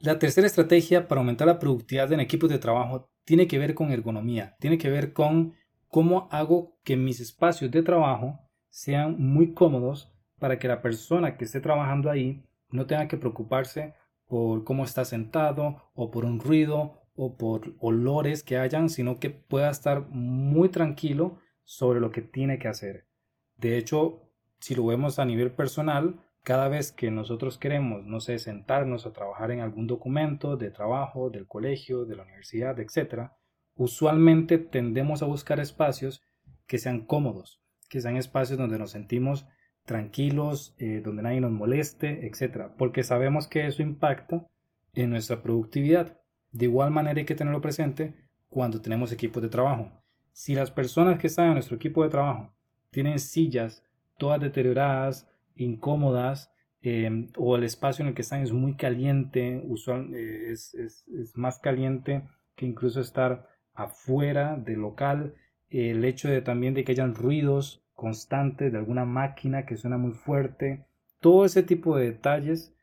La 0.00 0.20
tercera 0.20 0.46
estrategia 0.46 1.08
para 1.08 1.20
aumentar 1.20 1.48
la 1.48 1.58
productividad 1.58 2.12
en 2.12 2.20
equipos 2.20 2.48
de 2.48 2.60
trabajo 2.60 3.10
tiene 3.24 3.48
que 3.48 3.58
ver 3.58 3.74
con 3.74 3.90
ergonomía, 3.90 4.56
tiene 4.60 4.78
que 4.78 4.90
ver 4.90 5.12
con 5.12 5.54
cómo 5.88 6.28
hago 6.30 6.78
que 6.84 6.96
mis 6.96 7.18
espacios 7.18 7.72
de 7.72 7.82
trabajo 7.82 8.38
sean 8.68 9.16
muy 9.18 9.54
cómodos 9.54 10.12
para 10.38 10.60
que 10.60 10.68
la 10.68 10.82
persona 10.82 11.36
que 11.36 11.44
esté 11.44 11.60
trabajando 11.60 12.10
ahí 12.10 12.44
no 12.70 12.86
tenga 12.86 13.08
que 13.08 13.16
preocuparse 13.16 13.94
por 14.28 14.62
cómo 14.62 14.84
está 14.84 15.04
sentado 15.04 15.90
o 15.94 16.12
por 16.12 16.24
un 16.24 16.38
ruido 16.38 17.02
o 17.16 17.36
por 17.36 17.74
olores 17.80 18.44
que 18.44 18.56
hayan, 18.56 18.90
sino 18.90 19.18
que 19.18 19.30
pueda 19.30 19.68
estar 19.68 20.08
muy 20.10 20.68
tranquilo 20.68 21.40
sobre 21.64 21.98
lo 21.98 22.12
que 22.12 22.22
tiene 22.22 22.60
que 22.60 22.68
hacer. 22.68 23.08
De 23.56 23.76
hecho, 23.76 24.30
si 24.60 24.76
lo 24.76 24.86
vemos 24.86 25.18
a 25.18 25.24
nivel 25.24 25.50
personal, 25.50 26.20
cada 26.48 26.68
vez 26.68 26.92
que 26.92 27.10
nosotros 27.10 27.58
queremos, 27.58 28.06
no 28.06 28.20
sé, 28.20 28.38
sentarnos 28.38 29.04
a 29.04 29.12
trabajar 29.12 29.50
en 29.50 29.60
algún 29.60 29.86
documento 29.86 30.56
de 30.56 30.70
trabajo, 30.70 31.28
del 31.28 31.46
colegio, 31.46 32.06
de 32.06 32.16
la 32.16 32.22
universidad, 32.22 32.80
etc., 32.80 33.32
usualmente 33.74 34.56
tendemos 34.56 35.22
a 35.22 35.26
buscar 35.26 35.60
espacios 35.60 36.22
que 36.66 36.78
sean 36.78 37.04
cómodos, 37.04 37.60
que 37.90 38.00
sean 38.00 38.16
espacios 38.16 38.58
donde 38.58 38.78
nos 38.78 38.92
sentimos 38.92 39.46
tranquilos, 39.84 40.74
eh, 40.78 41.02
donde 41.04 41.22
nadie 41.22 41.42
nos 41.42 41.50
moleste, 41.50 42.26
etc., 42.26 42.70
porque 42.78 43.02
sabemos 43.02 43.46
que 43.46 43.66
eso 43.66 43.82
impacta 43.82 44.46
en 44.94 45.10
nuestra 45.10 45.42
productividad. 45.42 46.18
De 46.50 46.64
igual 46.64 46.90
manera 46.90 47.18
hay 47.20 47.26
que 47.26 47.34
tenerlo 47.34 47.60
presente 47.60 48.14
cuando 48.48 48.80
tenemos 48.80 49.12
equipos 49.12 49.42
de 49.42 49.50
trabajo. 49.50 49.92
Si 50.32 50.54
las 50.54 50.70
personas 50.70 51.18
que 51.18 51.26
están 51.26 51.48
en 51.48 51.52
nuestro 51.52 51.76
equipo 51.76 52.02
de 52.04 52.08
trabajo 52.08 52.54
tienen 52.90 53.18
sillas 53.18 53.84
todas 54.16 54.40
deterioradas, 54.40 55.27
incómodas, 55.58 56.50
em, 56.80 57.28
o 57.36 57.56
el 57.56 57.64
espacio 57.64 58.02
en 58.02 58.08
el 58.08 58.14
que 58.14 58.22
están 58.22 58.42
es 58.42 58.52
muy 58.52 58.76
caliente, 58.76 59.62
usual, 59.66 60.14
eh, 60.14 60.50
es, 60.52 61.04
más 61.34 61.58
caliente 61.58 62.22
que 62.56 62.66
incluso 62.66 63.00
estar 63.00 63.48
afuera 63.74 64.56
del 64.56 64.80
local, 64.80 65.34
el 65.70 66.04
hecho 66.04 66.28
de 66.28 66.40
también 66.40 66.74
de 66.74 66.84
que 66.84 66.92
hayan 66.92 67.14
ruidos 67.14 67.84
constantes 67.92 68.72
de 68.72 68.78
alguna 68.78 69.04
máquina 69.04 69.66
que 69.66 69.76
suena 69.76 69.98
muy 69.98 70.12
fuerte, 70.12 70.86
todo 71.20 71.44
ese 71.44 71.62
tipo 71.62 71.96
de 71.96 72.06
detalles 72.06 72.74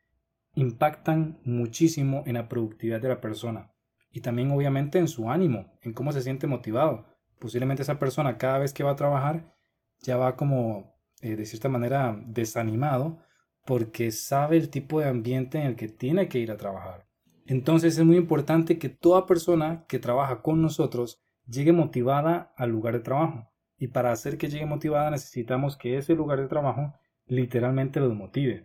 impactan 0.54 1.38
muchísimo 1.44 2.22
en 2.26 2.34
la 2.34 2.48
productividad 2.48 3.00
de 3.00 3.08
la 3.08 3.20
persona 3.20 3.72
y 4.16 4.20
también 4.20 4.50
obviamente 4.50 4.98
en 4.98 5.08
su 5.08 5.30
ánimo, 5.30 5.72
en 5.82 5.92
cómo 5.92 6.12
se 6.12 6.22
siente 6.22 6.46
motivado. 6.46 7.04
Posiblemente 7.38 7.82
esa 7.82 7.98
persona 7.98 8.38
cada 8.38 8.58
vez 8.58 8.72
que 8.72 8.82
va 8.82 8.92
a 8.92 8.96
trabajar 8.96 9.54
ya 10.00 10.16
va 10.16 10.36
como 10.36 10.95
eh, 11.20 11.36
de 11.36 11.46
cierta 11.46 11.68
manera 11.68 12.20
desanimado 12.26 13.18
porque 13.64 14.12
sabe 14.12 14.56
el 14.56 14.70
tipo 14.70 15.00
de 15.00 15.08
ambiente 15.08 15.58
en 15.58 15.66
el 15.66 15.76
que 15.76 15.88
tiene 15.88 16.28
que 16.28 16.38
ir 16.38 16.50
a 16.50 16.56
trabajar. 16.56 17.06
Entonces 17.46 17.98
es 17.98 18.04
muy 18.04 18.16
importante 18.16 18.78
que 18.78 18.88
toda 18.88 19.26
persona 19.26 19.84
que 19.88 19.98
trabaja 19.98 20.42
con 20.42 20.62
nosotros 20.62 21.20
llegue 21.46 21.72
motivada 21.72 22.52
al 22.56 22.70
lugar 22.70 22.94
de 22.94 23.00
trabajo. 23.00 23.50
Y 23.78 23.88
para 23.88 24.12
hacer 24.12 24.38
que 24.38 24.48
llegue 24.48 24.66
motivada 24.66 25.10
necesitamos 25.10 25.76
que 25.76 25.96
ese 25.98 26.14
lugar 26.14 26.40
de 26.40 26.48
trabajo 26.48 26.94
literalmente 27.26 28.00
los 28.00 28.14
motive. 28.14 28.64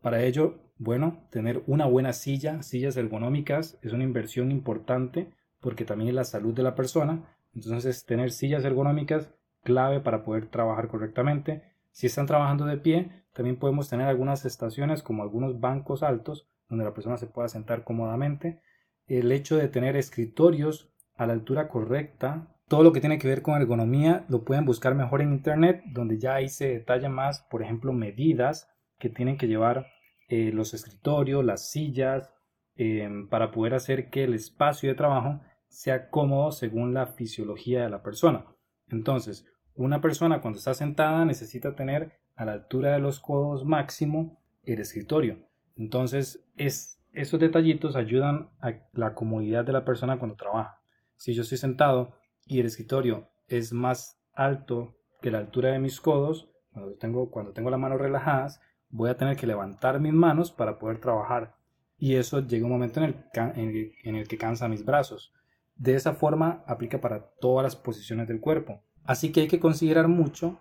Para 0.00 0.22
ello 0.22 0.58
bueno, 0.82 1.28
tener 1.30 1.62
una 1.66 1.84
buena 1.84 2.14
silla, 2.14 2.62
sillas 2.62 2.96
ergonómicas, 2.96 3.78
es 3.82 3.92
una 3.92 4.02
inversión 4.02 4.50
importante 4.50 5.30
porque 5.60 5.84
también 5.84 6.08
es 6.08 6.14
la 6.14 6.24
salud 6.24 6.54
de 6.54 6.62
la 6.62 6.74
persona. 6.74 7.36
Entonces, 7.54 8.06
tener 8.06 8.30
sillas 8.30 8.64
ergonómicas 8.64 9.30
clave 9.62 10.00
para 10.00 10.24
poder 10.24 10.46
trabajar 10.46 10.88
correctamente. 10.88 11.69
Si 11.90 12.06
están 12.06 12.26
trabajando 12.26 12.64
de 12.66 12.78
pie, 12.78 13.24
también 13.32 13.58
podemos 13.58 13.88
tener 13.88 14.06
algunas 14.06 14.44
estaciones 14.44 15.02
como 15.02 15.22
algunos 15.22 15.60
bancos 15.60 16.02
altos 16.02 16.48
donde 16.68 16.84
la 16.84 16.94
persona 16.94 17.16
se 17.16 17.26
pueda 17.26 17.48
sentar 17.48 17.84
cómodamente. 17.84 18.62
El 19.06 19.32
hecho 19.32 19.56
de 19.56 19.68
tener 19.68 19.96
escritorios 19.96 20.92
a 21.16 21.26
la 21.26 21.32
altura 21.32 21.68
correcta, 21.68 22.56
todo 22.68 22.84
lo 22.84 22.92
que 22.92 23.00
tiene 23.00 23.18
que 23.18 23.28
ver 23.28 23.42
con 23.42 23.60
ergonomía 23.60 24.24
lo 24.28 24.44
pueden 24.44 24.64
buscar 24.64 24.94
mejor 24.94 25.20
en 25.20 25.32
internet, 25.32 25.82
donde 25.86 26.18
ya 26.18 26.34
ahí 26.34 26.48
se 26.48 26.68
detalla 26.68 27.08
más, 27.08 27.42
por 27.50 27.62
ejemplo, 27.62 27.92
medidas 27.92 28.68
que 28.98 29.10
tienen 29.10 29.36
que 29.36 29.48
llevar 29.48 29.86
eh, 30.28 30.52
los 30.52 30.72
escritorios, 30.72 31.44
las 31.44 31.70
sillas, 31.70 32.32
em, 32.76 33.28
para 33.28 33.50
poder 33.50 33.74
hacer 33.74 34.10
que 34.10 34.22
el 34.24 34.34
espacio 34.34 34.88
de 34.88 34.94
trabajo 34.94 35.40
sea 35.68 36.08
cómodo 36.10 36.52
según 36.52 36.94
la 36.94 37.06
fisiología 37.06 37.82
de 37.82 37.90
la 37.90 38.02
persona. 38.02 38.46
Entonces, 38.88 39.46
una 39.84 40.00
persona 40.00 40.40
cuando 40.40 40.58
está 40.58 40.74
sentada 40.74 41.24
necesita 41.24 41.74
tener 41.74 42.12
a 42.36 42.44
la 42.44 42.52
altura 42.52 42.92
de 42.92 43.00
los 43.00 43.20
codos 43.20 43.64
máximo 43.64 44.38
el 44.64 44.80
escritorio. 44.80 45.38
Entonces, 45.76 46.44
es, 46.56 47.00
esos 47.12 47.40
detallitos 47.40 47.96
ayudan 47.96 48.50
a 48.60 48.74
la 48.92 49.14
comodidad 49.14 49.64
de 49.64 49.72
la 49.72 49.84
persona 49.84 50.18
cuando 50.18 50.36
trabaja. 50.36 50.80
Si 51.16 51.32
yo 51.32 51.42
estoy 51.42 51.58
sentado 51.58 52.12
y 52.46 52.60
el 52.60 52.66
escritorio 52.66 53.28
es 53.48 53.72
más 53.72 54.20
alto 54.34 54.96
que 55.20 55.30
la 55.30 55.38
altura 55.38 55.70
de 55.72 55.78
mis 55.78 56.00
codos, 56.00 56.50
cuando 56.72 56.94
tengo, 56.94 57.30
cuando 57.30 57.52
tengo 57.52 57.70
las 57.70 57.80
manos 57.80 58.00
relajadas, 58.00 58.60
voy 58.90 59.10
a 59.10 59.16
tener 59.16 59.36
que 59.36 59.46
levantar 59.46 60.00
mis 60.00 60.12
manos 60.12 60.50
para 60.52 60.78
poder 60.78 60.98
trabajar. 60.98 61.54
Y 61.98 62.16
eso 62.16 62.40
llega 62.40 62.64
un 62.64 62.72
momento 62.72 63.00
en 63.00 63.14
el, 63.34 63.94
en 64.04 64.16
el, 64.16 64.28
que 64.28 64.38
cansa 64.38 64.68
mis 64.68 64.84
brazos. 64.84 65.32
De 65.76 65.94
esa 65.94 66.14
forma 66.14 66.64
aplica 66.66 67.00
para 67.00 67.30
todas 67.40 67.64
las 67.64 67.76
posiciones 67.76 68.28
del 68.28 68.40
cuerpo. 68.40 68.82
Así 69.04 69.32
que 69.32 69.42
hay 69.42 69.48
que 69.48 69.60
considerar 69.60 70.08
mucho 70.08 70.60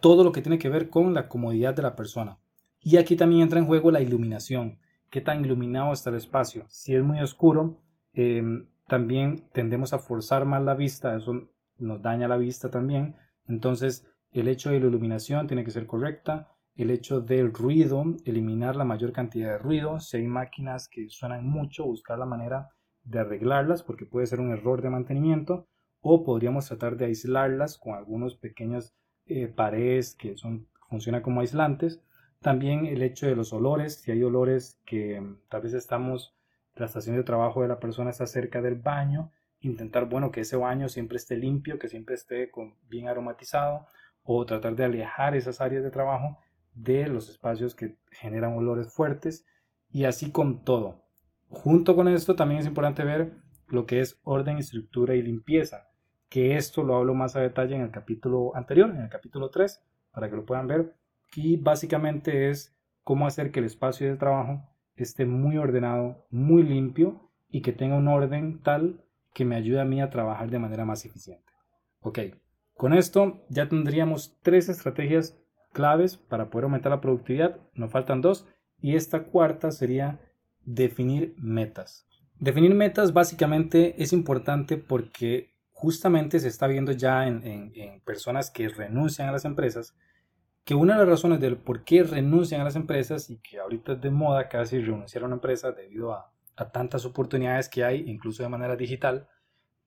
todo 0.00 0.24
lo 0.24 0.32
que 0.32 0.42
tiene 0.42 0.58
que 0.58 0.68
ver 0.68 0.90
con 0.90 1.14
la 1.14 1.28
comodidad 1.28 1.74
de 1.74 1.82
la 1.82 1.96
persona. 1.96 2.38
Y 2.80 2.96
aquí 2.96 3.16
también 3.16 3.42
entra 3.42 3.58
en 3.58 3.66
juego 3.66 3.90
la 3.90 4.00
iluminación. 4.00 4.78
¿Qué 5.10 5.20
tan 5.20 5.44
iluminado 5.44 5.92
está 5.92 6.10
el 6.10 6.16
espacio? 6.16 6.66
Si 6.68 6.94
es 6.94 7.02
muy 7.02 7.20
oscuro, 7.20 7.78
em, 8.12 8.66
también 8.86 9.48
tendemos 9.52 9.92
a 9.92 9.98
forzar 9.98 10.44
más 10.44 10.62
la 10.62 10.74
vista. 10.74 11.16
Eso 11.16 11.48
nos 11.78 12.02
daña 12.02 12.28
la 12.28 12.36
vista 12.36 12.70
también. 12.70 13.16
Entonces, 13.46 14.06
el 14.32 14.48
hecho 14.48 14.70
de 14.70 14.80
la 14.80 14.86
iluminación 14.86 15.46
tiene 15.46 15.64
que 15.64 15.70
ser 15.70 15.86
correcta 15.86 16.54
el 16.76 16.90
hecho 16.90 17.20
del 17.20 17.52
ruido, 17.52 18.04
eliminar 18.24 18.74
la 18.74 18.84
mayor 18.84 19.12
cantidad 19.12 19.52
de 19.52 19.58
ruido, 19.58 20.00
si 20.00 20.16
hay 20.16 20.26
máquinas 20.26 20.88
que 20.88 21.08
suenan 21.08 21.46
mucho, 21.46 21.84
buscar 21.84 22.18
la 22.18 22.26
manera 22.26 22.70
de 23.04 23.20
arreglarlas 23.20 23.82
porque 23.82 24.06
puede 24.06 24.26
ser 24.26 24.40
un 24.40 24.50
error 24.50 24.82
de 24.82 24.90
mantenimiento 24.90 25.68
o 26.06 26.22
podríamos 26.22 26.66
tratar 26.68 26.98
de 26.98 27.06
aislarlas 27.06 27.78
con 27.78 27.94
algunos 27.94 28.36
pequeños 28.36 28.94
eh, 29.24 29.48
paredes 29.48 30.14
que 30.14 30.36
son, 30.36 30.68
funcionan 30.90 31.22
como 31.22 31.40
aislantes. 31.40 32.02
También 32.42 32.84
el 32.84 33.02
hecho 33.02 33.26
de 33.26 33.34
los 33.34 33.54
olores, 33.54 34.02
si 34.02 34.12
hay 34.12 34.22
olores 34.22 34.78
que 34.84 35.18
mm, 35.18 35.38
tal 35.48 35.62
vez 35.62 35.72
estamos, 35.72 36.36
la 36.74 36.84
estación 36.84 37.16
de 37.16 37.22
trabajo 37.22 37.62
de 37.62 37.68
la 37.68 37.80
persona 37.80 38.10
está 38.10 38.26
cerca 38.26 38.60
del 38.60 38.74
baño, 38.74 39.32
intentar, 39.60 40.04
bueno, 40.04 40.30
que 40.30 40.42
ese 40.42 40.56
baño 40.56 40.90
siempre 40.90 41.16
esté 41.16 41.38
limpio, 41.38 41.78
que 41.78 41.88
siempre 41.88 42.16
esté 42.16 42.50
con, 42.50 42.74
bien 42.90 43.08
aromatizado 43.08 43.86
o 44.22 44.44
tratar 44.44 44.76
de 44.76 44.84
alejar 44.84 45.34
esas 45.34 45.62
áreas 45.62 45.82
de 45.82 45.90
trabajo 45.90 46.38
de 46.74 47.06
los 47.06 47.30
espacios 47.30 47.74
que 47.74 47.96
generan 48.10 48.54
olores 48.58 48.92
fuertes 48.92 49.46
y 49.90 50.04
así 50.04 50.30
con 50.30 50.64
todo. 50.64 51.06
Junto 51.48 51.96
con 51.96 52.08
esto 52.08 52.36
también 52.36 52.60
es 52.60 52.66
importante 52.66 53.04
ver 53.04 53.32
lo 53.68 53.86
que 53.86 54.00
es 54.00 54.20
orden, 54.22 54.58
estructura 54.58 55.14
y 55.14 55.22
limpieza, 55.22 55.88
que 56.34 56.56
esto 56.56 56.82
lo 56.82 56.96
hablo 56.96 57.14
más 57.14 57.36
a 57.36 57.40
detalle 57.40 57.76
en 57.76 57.82
el 57.82 57.92
capítulo 57.92 58.56
anterior, 58.56 58.90
en 58.90 59.02
el 59.02 59.08
capítulo 59.08 59.50
3, 59.50 59.80
para 60.10 60.28
que 60.28 60.34
lo 60.34 60.44
puedan 60.44 60.66
ver. 60.66 60.92
Y 61.36 61.58
básicamente 61.58 62.50
es 62.50 62.76
cómo 63.04 63.28
hacer 63.28 63.52
que 63.52 63.60
el 63.60 63.66
espacio 63.66 64.08
de 64.08 64.16
trabajo 64.16 64.68
esté 64.96 65.26
muy 65.26 65.58
ordenado, 65.58 66.26
muy 66.32 66.64
limpio 66.64 67.30
y 67.48 67.62
que 67.62 67.72
tenga 67.72 67.94
un 67.94 68.08
orden 68.08 68.60
tal 68.64 69.04
que 69.32 69.44
me 69.44 69.54
ayude 69.54 69.80
a 69.80 69.84
mí 69.84 70.02
a 70.02 70.10
trabajar 70.10 70.50
de 70.50 70.58
manera 70.58 70.84
más 70.84 71.04
eficiente. 71.04 71.52
Ok, 72.00 72.18
con 72.76 72.94
esto 72.94 73.44
ya 73.48 73.68
tendríamos 73.68 74.36
tres 74.42 74.68
estrategias 74.68 75.38
claves 75.72 76.16
para 76.16 76.50
poder 76.50 76.64
aumentar 76.64 76.90
la 76.90 77.00
productividad. 77.00 77.60
Nos 77.74 77.92
faltan 77.92 78.22
dos. 78.22 78.44
Y 78.80 78.96
esta 78.96 79.22
cuarta 79.22 79.70
sería 79.70 80.18
definir 80.64 81.36
metas. 81.38 82.08
Definir 82.40 82.74
metas 82.74 83.12
básicamente 83.12 84.02
es 84.02 84.12
importante 84.12 84.78
porque 84.78 85.53
justamente 85.84 86.40
se 86.40 86.48
está 86.48 86.66
viendo 86.66 86.92
ya 86.92 87.26
en, 87.26 88.00
personas 88.04 88.50
que 88.50 88.68
renuncian 88.68 89.28
a 89.28 89.32
las 89.32 89.44
empresas 89.44 89.94
que 90.64 90.74
una 90.74 90.94
de 90.94 91.00
las 91.00 91.08
razones 91.08 91.40
del 91.40 91.58
por 91.58 91.84
qué 91.84 92.02
renuncian 92.02 92.62
a 92.62 92.64
las 92.64 92.74
empresas 92.74 93.28
y 93.28 93.36
que 93.36 93.58
ahorita 93.58 93.92
es 93.92 94.00
de 94.00 94.10
moda 94.10 94.48
casi 94.48 94.80
renunciar 94.80 95.22
a 95.22 95.26
una 95.26 95.34
empresa 95.34 95.72
debido 95.72 96.14
a, 96.14 96.32
a 96.56 96.70
tantas 96.70 97.04
oportunidades 97.04 97.68
que 97.68 97.84
hay, 97.84 98.08
incluso 98.08 98.42
de 98.42 98.48
manera 98.48 98.74
digital, 98.74 99.28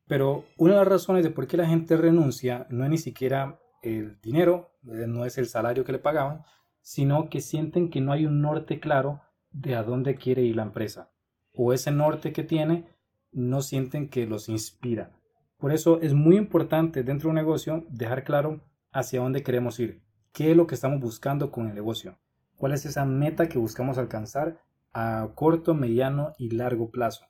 pero 0.08 0.46
una 0.56 0.74
de 0.74 0.80
las 0.80 0.88
razones 0.88 1.24
de 1.24 1.32
por 1.32 1.48
qué 1.48 1.58
la 1.58 1.66
gente 1.66 1.98
renuncia 1.98 2.68
no 2.70 2.84
es 2.84 2.92
ni 2.92 3.00
siquiera 3.00 3.60
el 3.82 4.22
dinero, 4.22 4.70
eh, 4.84 5.08
no 5.08 5.26
es 5.26 5.40
el 5.40 5.48
salario 5.48 5.84
que 5.84 5.94
le 5.94 6.00
pagaban, 6.00 6.44
sino 6.82 7.28
que 7.28 7.42
sienten 7.42 7.90
que 7.90 8.00
no 8.00 8.12
hay 8.12 8.28
un 8.28 8.42
norte 8.42 8.80
claro 8.80 9.22
de 9.50 9.76
a 9.76 9.82
dónde 9.82 10.14
quiere 10.16 10.44
ir 10.44 10.58
la 10.58 10.64
empresa. 10.64 11.10
O 11.54 11.74
ese 11.74 11.92
norte 11.92 12.34
que 12.34 12.44
tiene 12.44 12.88
no 13.32 13.62
sienten 13.62 14.10
que 14.10 14.28
los 14.28 14.48
inspira. 14.48 15.17
Por 15.58 15.74
eso 15.74 16.00
es 16.02 16.14
muy 16.14 16.38
importante 16.38 17.04
dentro 17.04 17.28
de 17.28 17.30
un 17.32 17.36
negocio 17.36 17.86
dejar 17.90 18.24
claro 18.24 18.62
hacia 18.92 19.22
dónde 19.22 19.42
queremos 19.42 19.80
ir, 19.80 20.02
qué 20.32 20.52
es 20.52 20.58
lo 20.58 20.68
que 20.68 20.76
estamos 20.76 21.00
buscando 21.00 21.52
con 21.52 21.68
el 21.68 21.74
negocio, 21.74 22.20
cuál 22.58 22.74
es 22.74 22.86
esa 22.86 23.06
meta 23.06 23.50
que 23.50 23.58
buscamos 23.58 23.98
alcanzar 23.98 24.62
a 24.94 25.30
corto, 25.34 25.74
mediano 25.74 26.34
y 26.38 26.52
largo 26.52 26.92
plazo. 26.92 27.26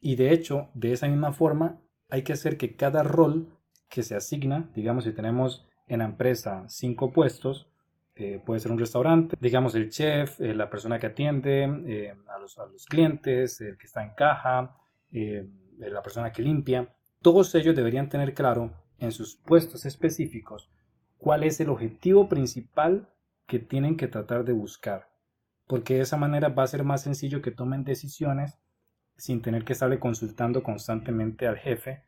Y 0.00 0.16
de 0.16 0.32
hecho, 0.32 0.70
de 0.74 0.92
esa 0.92 1.06
misma 1.06 1.32
forma, 1.32 1.80
hay 2.08 2.22
que 2.22 2.32
hacer 2.32 2.56
que 2.56 2.74
cada 2.74 3.02
rol 3.02 3.48
que 3.88 4.02
se 4.02 4.16
asigna, 4.16 4.70
digamos 4.74 5.04
si 5.04 5.12
tenemos 5.12 5.66
en 5.86 6.00
la 6.00 6.04
empresa 6.04 6.64
cinco 6.68 7.12
puestos, 7.12 7.70
eh, 8.16 8.42
puede 8.44 8.58
ser 8.58 8.72
un 8.72 8.78
restaurante, 8.80 9.36
digamos 9.40 9.76
el 9.76 9.90
chef, 9.90 10.40
eh, 10.40 10.52
la 10.52 10.68
persona 10.68 10.98
que 10.98 11.06
atiende 11.06 11.62
eh, 11.86 12.14
a, 12.26 12.38
los, 12.40 12.58
a, 12.58 12.66
los, 12.66 12.86
clientes, 12.86 13.60
el 13.60 13.78
que 13.78 13.86
está 13.86 14.02
en 14.02 14.10
caja, 14.14 14.76
la 15.10 16.02
persona 16.02 16.32
que 16.32 16.42
limpia, 16.42 16.92
todos 17.22 17.54
ellos 17.54 17.74
deberían 17.74 18.08
tener 18.08 18.34
claro 18.34 18.72
en 18.98 19.12
sus 19.12 19.36
puestos 19.36 19.84
específicos 19.86 20.70
cuál 21.16 21.42
es 21.44 21.60
el 21.60 21.68
objetivo 21.68 22.28
principal 22.28 23.08
que 23.46 23.58
tienen 23.58 23.96
que 23.96 24.08
tratar 24.08 24.44
de 24.44 24.52
buscar, 24.52 25.10
porque 25.66 25.94
de 25.94 26.00
esa 26.02 26.16
manera 26.16 26.48
va 26.48 26.62
a 26.62 26.68
ser 26.68 26.84
más 26.84 27.02
sencillo 27.02 27.42
que 27.42 27.50
tomen 27.50 27.84
decisiones 27.84 28.58
sin 29.16 29.42
tener 29.42 29.64
que 29.64 29.72
estarle 29.72 29.98
consultando 29.98 30.62
constantemente 30.62 31.46
al 31.46 31.58
jefe 31.58 32.04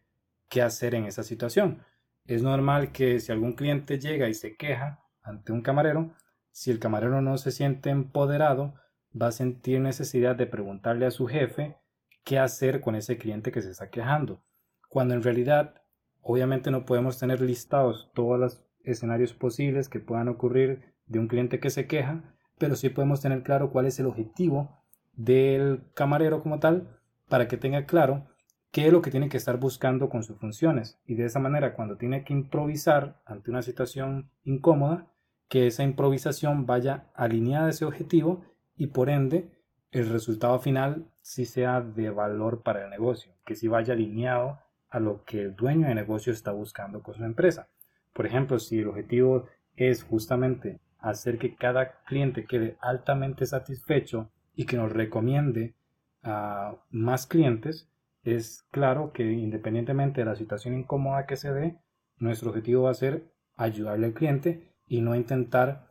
qué 0.48 0.62
hacer 0.62 0.94
en 0.94 1.06
esa 1.06 1.22
situación. 1.22 1.82
Es 2.24 2.42
normal 2.42 2.92
que 2.92 3.18
si 3.18 3.32
algún 3.32 3.54
cliente 3.54 3.98
llega 3.98 4.28
y 4.28 4.34
se 4.34 4.56
queja 4.56 5.04
ante 5.22 5.52
un 5.52 5.62
camarero, 5.62 6.14
si 6.52 6.70
el 6.70 6.78
camarero 6.78 7.20
no 7.20 7.36
se 7.38 7.50
siente 7.50 7.90
empoderado, 7.90 8.74
va 9.20 9.28
a 9.28 9.32
sentir 9.32 9.80
necesidad 9.80 10.36
de 10.36 10.46
preguntarle 10.46 11.06
a 11.06 11.10
su 11.10 11.26
jefe 11.26 11.76
qué 12.22 12.38
hacer 12.38 12.80
con 12.80 12.94
ese 12.94 13.18
cliente 13.18 13.50
que 13.50 13.62
se 13.62 13.70
está 13.70 13.90
quejando. 13.90 14.42
Cuando 14.90 15.14
en 15.14 15.22
realidad, 15.22 15.82
obviamente 16.20 16.72
no 16.72 16.84
podemos 16.84 17.16
tener 17.16 17.40
listados 17.40 18.10
todos 18.12 18.40
los 18.40 18.64
escenarios 18.82 19.32
posibles 19.32 19.88
que 19.88 20.00
puedan 20.00 20.26
ocurrir 20.26 20.82
de 21.06 21.20
un 21.20 21.28
cliente 21.28 21.60
que 21.60 21.70
se 21.70 21.86
queja, 21.86 22.34
pero 22.58 22.74
sí 22.74 22.88
podemos 22.88 23.20
tener 23.20 23.44
claro 23.44 23.70
cuál 23.70 23.86
es 23.86 24.00
el 24.00 24.06
objetivo 24.06 24.82
del 25.12 25.84
camarero 25.94 26.42
como 26.42 26.58
tal 26.58 26.98
para 27.28 27.46
que 27.46 27.56
tenga 27.56 27.86
claro 27.86 28.26
qué 28.72 28.88
es 28.88 28.92
lo 28.92 29.00
que 29.00 29.12
tiene 29.12 29.28
que 29.28 29.36
estar 29.36 29.60
buscando 29.60 30.08
con 30.08 30.24
sus 30.24 30.38
funciones. 30.38 30.98
Y 31.06 31.14
de 31.14 31.26
esa 31.26 31.38
manera 31.38 31.74
cuando 31.74 31.96
tiene 31.96 32.24
que 32.24 32.32
improvisar 32.32 33.22
ante 33.24 33.52
una 33.52 33.62
situación 33.62 34.32
incómoda, 34.42 35.06
que 35.48 35.68
esa 35.68 35.84
improvisación 35.84 36.66
vaya 36.66 37.06
alineada 37.14 37.68
a 37.68 37.70
ese 37.70 37.84
objetivo 37.84 38.42
y 38.76 38.88
por 38.88 39.08
ende 39.08 39.52
el 39.92 40.08
resultado 40.08 40.58
final 40.58 41.06
sí 41.22 41.44
sea 41.44 41.80
de 41.80 42.10
valor 42.10 42.64
para 42.64 42.82
el 42.82 42.90
negocio, 42.90 43.32
que 43.46 43.54
sí 43.54 43.68
vaya 43.68 43.94
alineado 43.94 44.58
a 44.90 45.00
lo 45.00 45.24
que 45.24 45.42
el 45.42 45.56
dueño 45.56 45.88
de 45.88 45.94
negocio 45.94 46.32
está 46.32 46.52
buscando 46.52 47.02
con 47.02 47.14
su 47.14 47.24
empresa. 47.24 47.68
Por 48.12 48.26
ejemplo, 48.26 48.58
si 48.58 48.80
el 48.80 48.88
objetivo 48.88 49.46
es 49.76 50.02
justamente 50.02 50.80
hacer 50.98 51.38
que 51.38 51.54
cada 51.54 52.02
cliente 52.04 52.44
quede 52.44 52.76
altamente 52.80 53.46
satisfecho 53.46 54.30
y 54.54 54.66
que 54.66 54.76
nos 54.76 54.92
recomiende 54.92 55.74
a 56.22 56.74
más 56.90 57.26
clientes, 57.26 57.88
es 58.22 58.64
claro 58.70 59.12
que 59.12 59.22
independientemente 59.32 60.20
de 60.20 60.26
la 60.26 60.36
situación 60.36 60.78
incómoda 60.78 61.26
que 61.26 61.36
se 61.36 61.52
dé, 61.52 61.78
nuestro 62.18 62.50
objetivo 62.50 62.82
va 62.82 62.90
a 62.90 62.94
ser 62.94 63.24
ayudarle 63.56 64.06
al 64.06 64.12
cliente 64.12 64.74
y 64.86 65.00
no 65.00 65.14
intentar 65.14 65.86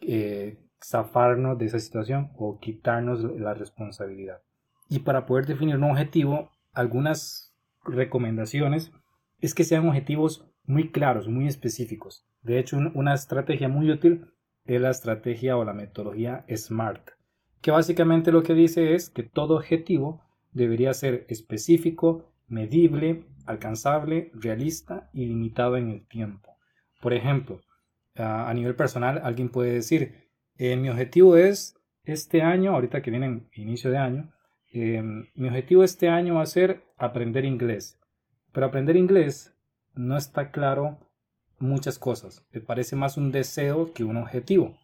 eh, 0.00 0.58
zafarnos 0.82 1.58
de 1.58 1.66
esa 1.66 1.78
situación 1.78 2.32
o 2.36 2.58
quitarnos 2.58 3.22
la 3.38 3.54
responsabilidad. 3.54 4.40
Y 4.88 5.00
para 5.00 5.26
poder 5.26 5.46
definir 5.46 5.76
un 5.76 5.84
objetivo, 5.84 6.50
algunas 6.72 7.47
recomendaciones 7.90 8.92
es 9.40 9.54
que 9.54 9.64
sean 9.64 9.88
objetivos 9.88 10.46
muy 10.64 10.90
claros, 10.90 11.28
muy 11.28 11.46
específicos. 11.46 12.26
De 12.42 12.58
hecho, 12.58 12.78
una 12.94 13.14
estrategia 13.14 13.68
muy 13.68 13.90
útil 13.90 14.26
es 14.64 14.80
la 14.80 14.90
estrategia 14.90 15.56
o 15.56 15.64
la 15.64 15.72
metodología 15.72 16.44
SMART, 16.54 17.10
que 17.62 17.70
básicamente 17.70 18.32
lo 18.32 18.42
que 18.42 18.54
dice 18.54 18.94
es 18.94 19.10
que 19.10 19.22
todo 19.22 19.56
objetivo 19.56 20.22
debería 20.52 20.92
ser 20.94 21.26
específico, 21.28 22.32
medible, 22.46 23.24
alcanzable, 23.46 24.30
realista 24.34 25.08
y 25.12 25.26
limitado 25.26 25.76
en 25.76 25.90
el 25.90 26.06
tiempo. 26.06 26.56
Por 27.00 27.14
ejemplo, 27.14 27.60
a 28.16 28.52
nivel 28.52 28.74
personal, 28.74 29.20
alguien 29.22 29.48
puede 29.48 29.72
decir, 29.72 30.28
eh, 30.56 30.76
mi 30.76 30.90
objetivo 30.90 31.36
es 31.36 31.76
este 32.04 32.42
año, 32.42 32.72
ahorita 32.72 33.00
que 33.00 33.10
viene 33.10 33.48
inicio 33.52 33.90
de 33.90 33.98
año, 33.98 34.32
eh, 34.72 35.02
mi 35.34 35.48
objetivo 35.48 35.84
este 35.84 36.08
año 36.08 36.34
va 36.34 36.42
a 36.42 36.46
ser 36.46 36.82
aprender 36.98 37.44
inglés. 37.44 37.98
Pero 38.52 38.66
aprender 38.66 38.96
inglés 38.96 39.54
no 39.94 40.16
está 40.16 40.50
claro 40.50 40.98
muchas 41.58 41.98
cosas. 41.98 42.44
Me 42.52 42.60
parece 42.60 42.96
más 42.96 43.16
un 43.16 43.32
deseo 43.32 43.92
que 43.92 44.04
un 44.04 44.16
objetivo. 44.16 44.76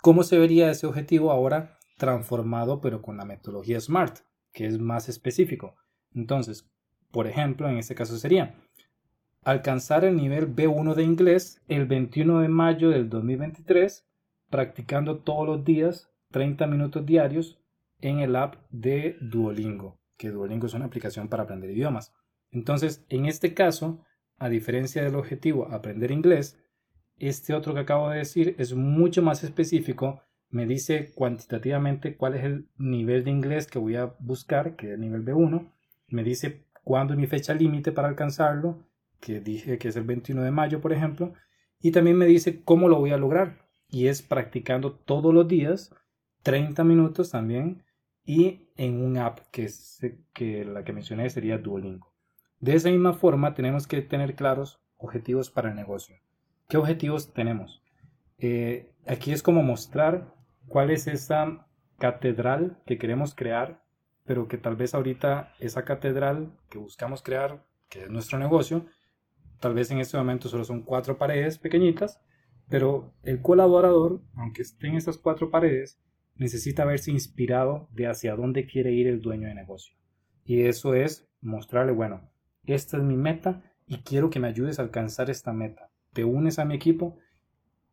¿Cómo 0.00 0.22
se 0.22 0.38
vería 0.38 0.70
ese 0.70 0.86
objetivo 0.86 1.30
ahora 1.30 1.78
transformado 1.96 2.80
pero 2.80 3.02
con 3.02 3.16
la 3.16 3.24
metodología 3.24 3.80
SMART, 3.80 4.20
que 4.52 4.66
es 4.66 4.78
más 4.78 5.08
específico? 5.08 5.74
Entonces, 6.14 6.68
por 7.10 7.26
ejemplo, 7.26 7.68
en 7.68 7.78
este 7.78 7.94
caso 7.94 8.16
sería 8.16 8.54
alcanzar 9.42 10.04
el 10.04 10.16
nivel 10.16 10.54
B1 10.54 10.94
de 10.94 11.02
inglés 11.02 11.62
el 11.68 11.86
21 11.86 12.40
de 12.40 12.48
mayo 12.48 12.90
del 12.90 13.08
2023 13.08 14.06
practicando 14.50 15.18
todos 15.18 15.46
los 15.46 15.64
días 15.64 16.10
30 16.30 16.66
minutos 16.66 17.06
diarios 17.06 17.58
en 18.00 18.20
el 18.20 18.36
app 18.36 18.56
de 18.70 19.16
Duolingo, 19.20 19.97
que 20.18 20.30
Duolingo 20.30 20.66
es 20.66 20.74
una 20.74 20.84
aplicación 20.84 21.28
para 21.28 21.44
aprender 21.44 21.70
idiomas. 21.70 22.12
Entonces, 22.50 23.06
en 23.08 23.24
este 23.24 23.54
caso, 23.54 24.04
a 24.36 24.48
diferencia 24.48 25.02
del 25.02 25.14
objetivo 25.14 25.68
aprender 25.70 26.10
inglés, 26.10 26.58
este 27.16 27.54
otro 27.54 27.72
que 27.72 27.80
acabo 27.80 28.10
de 28.10 28.18
decir 28.18 28.54
es 28.58 28.74
mucho 28.74 29.22
más 29.22 29.42
específico, 29.44 30.22
me 30.50 30.66
dice 30.66 31.12
cuantitativamente 31.14 32.16
cuál 32.16 32.34
es 32.34 32.44
el 32.44 32.68
nivel 32.76 33.24
de 33.24 33.30
inglés 33.30 33.66
que 33.66 33.78
voy 33.78 33.96
a 33.96 34.14
buscar, 34.18 34.76
que 34.76 34.88
es 34.88 34.92
el 34.94 35.00
nivel 35.00 35.24
B1, 35.24 35.70
me 36.08 36.24
dice 36.24 36.64
cuándo 36.84 37.14
es 37.14 37.20
mi 37.20 37.26
fecha 37.26 37.54
límite 37.54 37.92
para 37.92 38.08
alcanzarlo, 38.08 38.84
que 39.20 39.40
dije 39.40 39.78
que 39.78 39.88
es 39.88 39.96
el 39.96 40.04
21 40.04 40.42
de 40.42 40.50
mayo, 40.50 40.80
por 40.80 40.92
ejemplo, 40.92 41.34
y 41.80 41.90
también 41.90 42.16
me 42.16 42.26
dice 42.26 42.62
cómo 42.62 42.88
lo 42.88 42.98
voy 42.98 43.10
a 43.10 43.18
lograr, 43.18 43.68
y 43.88 44.06
es 44.06 44.22
practicando 44.22 44.92
todos 44.92 45.34
los 45.34 45.46
días 45.46 45.94
30 46.42 46.82
minutos 46.84 47.30
también 47.30 47.82
y 48.28 48.68
en 48.76 49.02
un 49.02 49.16
app 49.16 49.38
que, 49.50 49.64
es, 49.64 50.00
que 50.34 50.62
la 50.62 50.84
que 50.84 50.92
mencioné 50.92 51.30
sería 51.30 51.56
Duolingo. 51.56 52.12
De 52.60 52.74
esa 52.74 52.90
misma 52.90 53.14
forma 53.14 53.54
tenemos 53.54 53.86
que 53.86 54.02
tener 54.02 54.34
claros 54.34 54.82
objetivos 54.98 55.50
para 55.50 55.70
el 55.70 55.76
negocio. 55.76 56.14
¿Qué 56.68 56.76
objetivos 56.76 57.32
tenemos? 57.32 57.82
Eh, 58.36 58.92
aquí 59.06 59.32
es 59.32 59.42
como 59.42 59.62
mostrar 59.62 60.34
cuál 60.66 60.90
es 60.90 61.06
esa 61.06 61.66
catedral 61.98 62.82
que 62.84 62.98
queremos 62.98 63.34
crear, 63.34 63.82
pero 64.26 64.46
que 64.46 64.58
tal 64.58 64.76
vez 64.76 64.94
ahorita 64.94 65.54
esa 65.58 65.86
catedral 65.86 66.52
que 66.68 66.76
buscamos 66.76 67.22
crear, 67.22 67.64
que 67.88 68.02
es 68.02 68.10
nuestro 68.10 68.38
negocio, 68.38 68.84
tal 69.58 69.72
vez 69.72 69.90
en 69.90 70.00
este 70.00 70.18
momento 70.18 70.50
solo 70.50 70.64
son 70.64 70.82
cuatro 70.82 71.16
paredes 71.16 71.56
pequeñitas, 71.56 72.20
pero 72.68 73.14
el 73.22 73.40
colaborador, 73.40 74.20
aunque 74.36 74.60
esté 74.60 74.88
en 74.88 74.96
estas 74.96 75.16
cuatro 75.16 75.50
paredes, 75.50 75.98
necesita 76.38 76.84
verse 76.84 77.10
inspirado 77.10 77.88
de 77.92 78.06
hacia 78.06 78.34
dónde 78.34 78.66
quiere 78.66 78.92
ir 78.92 79.06
el 79.06 79.20
dueño 79.20 79.48
de 79.48 79.54
negocio. 79.54 79.94
Y 80.44 80.62
eso 80.62 80.94
es 80.94 81.28
mostrarle, 81.40 81.92
bueno, 81.92 82.30
esta 82.64 82.96
es 82.96 83.02
mi 83.02 83.16
meta 83.16 83.62
y 83.86 83.98
quiero 83.98 84.30
que 84.30 84.40
me 84.40 84.48
ayudes 84.48 84.78
a 84.78 84.82
alcanzar 84.82 85.30
esta 85.30 85.52
meta. 85.52 85.90
Te 86.12 86.24
unes 86.24 86.58
a 86.58 86.64
mi 86.64 86.74
equipo, 86.74 87.18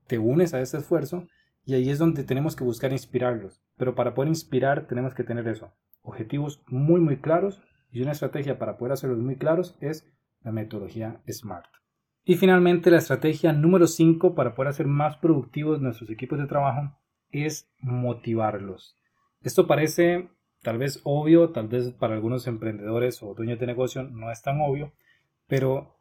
te 0.08 0.20
unes 0.20 0.54
a 0.54 0.62
ese 0.62 0.78
esfuerzo 0.78 1.28
y 1.66 1.74
ahí 1.74 1.90
es 1.90 2.00
donde 2.00 2.24
tenemos 2.24 2.56
que 2.56 2.64
buscar 2.64 2.92
inspirarlos. 2.92 3.62
Pero 3.78 3.96
para 3.96 4.14
poder 4.14 4.30
inspirar 4.30 4.88
tenemos 4.88 5.14
que 5.14 5.24
tener 5.24 5.48
eso, 5.48 5.74
objetivos 6.02 6.64
muy 6.68 7.02
muy 7.02 7.18
claros 7.18 7.62
y 7.92 8.02
una 8.02 8.12
estrategia 8.12 8.60
para 8.60 8.78
poder 8.78 8.94
hacerlos 8.94 9.20
muy 9.20 9.38
claros 9.38 9.78
es 9.82 10.08
la 10.42 10.52
metodología 10.52 11.22
SMART. 11.28 11.66
Y 12.24 12.36
finalmente, 12.36 12.90
la 12.90 12.98
estrategia 12.98 13.54
número 13.54 13.88
5 13.88 14.34
para 14.34 14.56
poder 14.56 14.70
hacer 14.70 14.88
más 14.88 15.18
productivos 15.18 15.82
nuestros 15.82 16.10
equipos 16.10 16.40
de 16.40 16.48
trabajo 16.48 16.98
es 17.32 17.70
motivarlos. 17.80 18.98
Esto 19.42 19.68
parece 19.68 20.30
tal 20.62 20.78
vez 20.80 21.00
obvio, 21.04 21.52
tal 21.52 21.68
vez 21.68 21.92
para 21.92 22.16
algunos 22.16 22.48
emprendedores 22.48 23.22
o 23.22 23.34
dueños 23.36 23.60
de 23.60 23.68
negocio 23.68 24.04
no 24.04 24.32
es 24.32 24.42
tan 24.42 24.60
obvio, 24.62 24.94
pero 25.48 25.96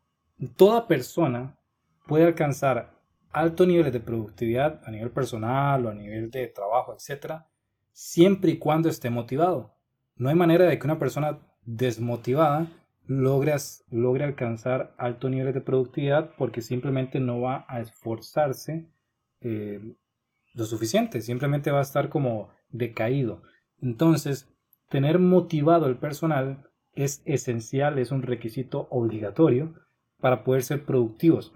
toda 0.57 0.89
persona 0.89 1.59
puede 2.07 2.25
alcanzar 2.25 2.95
altos 3.31 3.67
niveles 3.67 3.93
de 3.93 4.01
productividad 4.01 4.81
a 4.85 4.91
nivel 4.91 5.11
personal 5.11 5.85
o 5.85 5.91
a 5.91 5.95
nivel 5.95 6.31
de 6.31 6.47
trabajo, 6.49 6.95
etcétera, 6.95 7.47
siempre 7.93 8.53
y 8.53 8.59
cuando 8.59 8.89
esté 8.89 9.11
motivado. 9.11 9.75
No 10.17 10.29
hay 10.29 10.35
manera 10.35 10.65
de 10.65 10.79
que 10.79 10.87
una 10.87 10.99
persona 10.99 11.39
desmotivada 11.63 12.69
logras, 13.07 13.85
logre 13.91 14.25
alcanzar 14.25 14.95
alto 14.97 15.29
nivel 15.29 15.53
de 15.53 15.61
productividad 15.61 16.31
porque 16.39 16.63
simplemente 16.63 17.21
no 17.21 17.41
va 17.41 17.67
a 17.69 17.81
esforzarse 17.81 18.89
eh, 19.41 19.95
lo 20.55 20.65
suficiente, 20.65 21.21
simplemente 21.21 21.71
va 21.71 21.81
a 21.81 21.83
estar 21.83 22.09
como 22.09 22.51
decaído. 22.71 23.43
Entonces, 23.81 24.49
tener 24.89 25.19
motivado 25.19 25.87
el 25.87 25.97
personal 25.97 26.69
es 26.93 27.23
esencial, 27.25 27.99
es 27.99 28.13
un 28.13 28.23
requisito 28.23 28.87
obligatorio 28.91 29.75
para 30.21 30.45
poder 30.45 30.63
ser 30.63 30.85
productivos. 30.85 31.53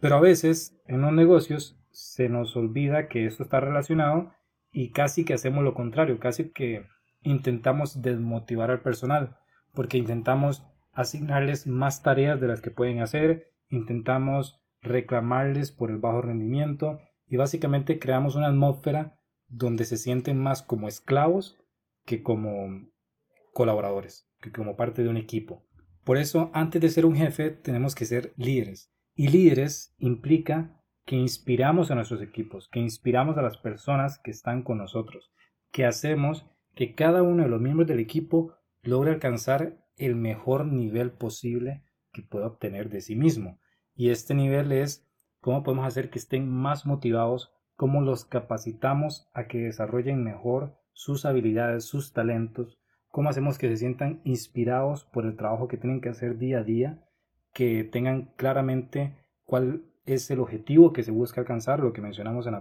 Pero 0.00 0.16
a 0.16 0.20
veces 0.20 0.80
en 0.86 1.02
los 1.02 1.12
negocios 1.12 1.78
se 1.90 2.28
nos 2.28 2.56
olvida 2.56 3.08
que 3.08 3.26
esto 3.26 3.42
está 3.42 3.60
relacionado 3.60 4.32
y 4.72 4.90
casi 4.90 5.24
que 5.24 5.34
hacemos 5.34 5.62
lo 5.62 5.74
contrario, 5.74 6.18
casi 6.18 6.50
que 6.50 6.86
intentamos 7.22 8.02
desmotivar 8.02 8.70
al 8.70 8.80
personal 8.80 9.36
porque 9.72 9.98
intentamos 9.98 10.64
asignarles 10.92 11.66
más 11.66 12.02
tareas 12.02 12.40
de 12.40 12.48
las 12.48 12.60
que 12.60 12.70
pueden 12.70 13.00
hacer, 13.00 13.50
intentamos 13.68 14.60
reclamarles 14.82 15.72
por 15.72 15.90
el 15.90 15.98
bajo 15.98 16.22
rendimiento 16.22 17.00
y 17.32 17.38
básicamente 17.38 17.98
creamos 17.98 18.34
una 18.34 18.48
atmósfera 18.48 19.18
donde 19.48 19.86
se 19.86 19.96
sienten 19.96 20.38
más 20.38 20.62
como 20.62 20.86
esclavos 20.86 21.58
que 22.04 22.22
como 22.22 22.90
colaboradores, 23.54 24.28
que 24.42 24.52
como 24.52 24.76
parte 24.76 25.02
de 25.02 25.08
un 25.08 25.16
equipo. 25.16 25.64
Por 26.04 26.18
eso, 26.18 26.50
antes 26.52 26.82
de 26.82 26.90
ser 26.90 27.06
un 27.06 27.16
jefe, 27.16 27.48
tenemos 27.48 27.94
que 27.94 28.04
ser 28.04 28.34
líderes. 28.36 28.92
Y 29.14 29.28
líderes 29.28 29.94
implica 29.96 30.78
que 31.06 31.16
inspiramos 31.16 31.90
a 31.90 31.94
nuestros 31.94 32.20
equipos, 32.20 32.68
que 32.70 32.80
inspiramos 32.80 33.38
a 33.38 33.42
las 33.42 33.56
personas 33.56 34.20
que 34.22 34.30
están 34.30 34.62
con 34.62 34.76
nosotros, 34.76 35.32
que 35.70 35.86
hacemos 35.86 36.44
que 36.74 36.94
cada 36.94 37.22
uno 37.22 37.44
de 37.44 37.48
los 37.48 37.62
miembros 37.62 37.88
del 37.88 38.00
equipo 38.00 38.58
logre 38.82 39.10
alcanzar 39.10 39.78
el 39.96 40.16
mejor 40.16 40.66
nivel 40.66 41.12
posible 41.12 41.82
que 42.12 42.20
pueda 42.20 42.48
obtener 42.48 42.90
de 42.90 43.00
sí 43.00 43.16
mismo. 43.16 43.58
Y 43.94 44.10
este 44.10 44.34
nivel 44.34 44.70
es 44.70 45.08
cómo 45.42 45.64
podemos 45.64 45.86
hacer 45.86 46.08
que 46.08 46.20
estén 46.20 46.48
más 46.48 46.86
motivados, 46.86 47.52
cómo 47.74 48.00
los 48.00 48.24
capacitamos 48.24 49.28
a 49.34 49.48
que 49.48 49.58
desarrollen 49.58 50.22
mejor 50.22 50.78
sus 50.92 51.26
habilidades, 51.26 51.84
sus 51.84 52.12
talentos, 52.12 52.78
cómo 53.08 53.28
hacemos 53.28 53.58
que 53.58 53.68
se 53.68 53.76
sientan 53.76 54.20
inspirados 54.24 55.04
por 55.04 55.26
el 55.26 55.36
trabajo 55.36 55.66
que 55.66 55.76
tienen 55.76 56.00
que 56.00 56.10
hacer 56.10 56.38
día 56.38 56.60
a 56.60 56.62
día, 56.62 57.04
que 57.52 57.82
tengan 57.82 58.32
claramente 58.36 59.18
cuál 59.42 59.82
es 60.06 60.30
el 60.30 60.38
objetivo 60.38 60.92
que 60.92 61.02
se 61.02 61.10
busca 61.10 61.40
alcanzar, 61.40 61.80
lo 61.80 61.92
que 61.92 62.00
mencionamos 62.00 62.46
en 62.46 62.52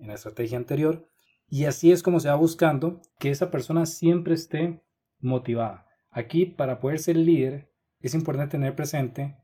la, 0.00 0.14
estrategia 0.14 0.58
anterior, 0.58 1.08
y 1.48 1.64
así 1.64 1.90
es 1.90 2.02
como 2.02 2.20
se 2.20 2.28
va 2.28 2.34
buscando 2.34 3.00
que 3.18 3.30
esa 3.30 3.50
persona 3.50 3.86
siempre 3.86 4.34
esté 4.34 4.82
motivada. 5.20 5.86
Aquí, 6.10 6.44
para 6.44 6.80
poder 6.80 6.98
ser 6.98 7.16
líder, 7.16 7.72
es 8.00 8.14
importante 8.14 8.52
tener 8.52 8.76
presente 8.76 9.38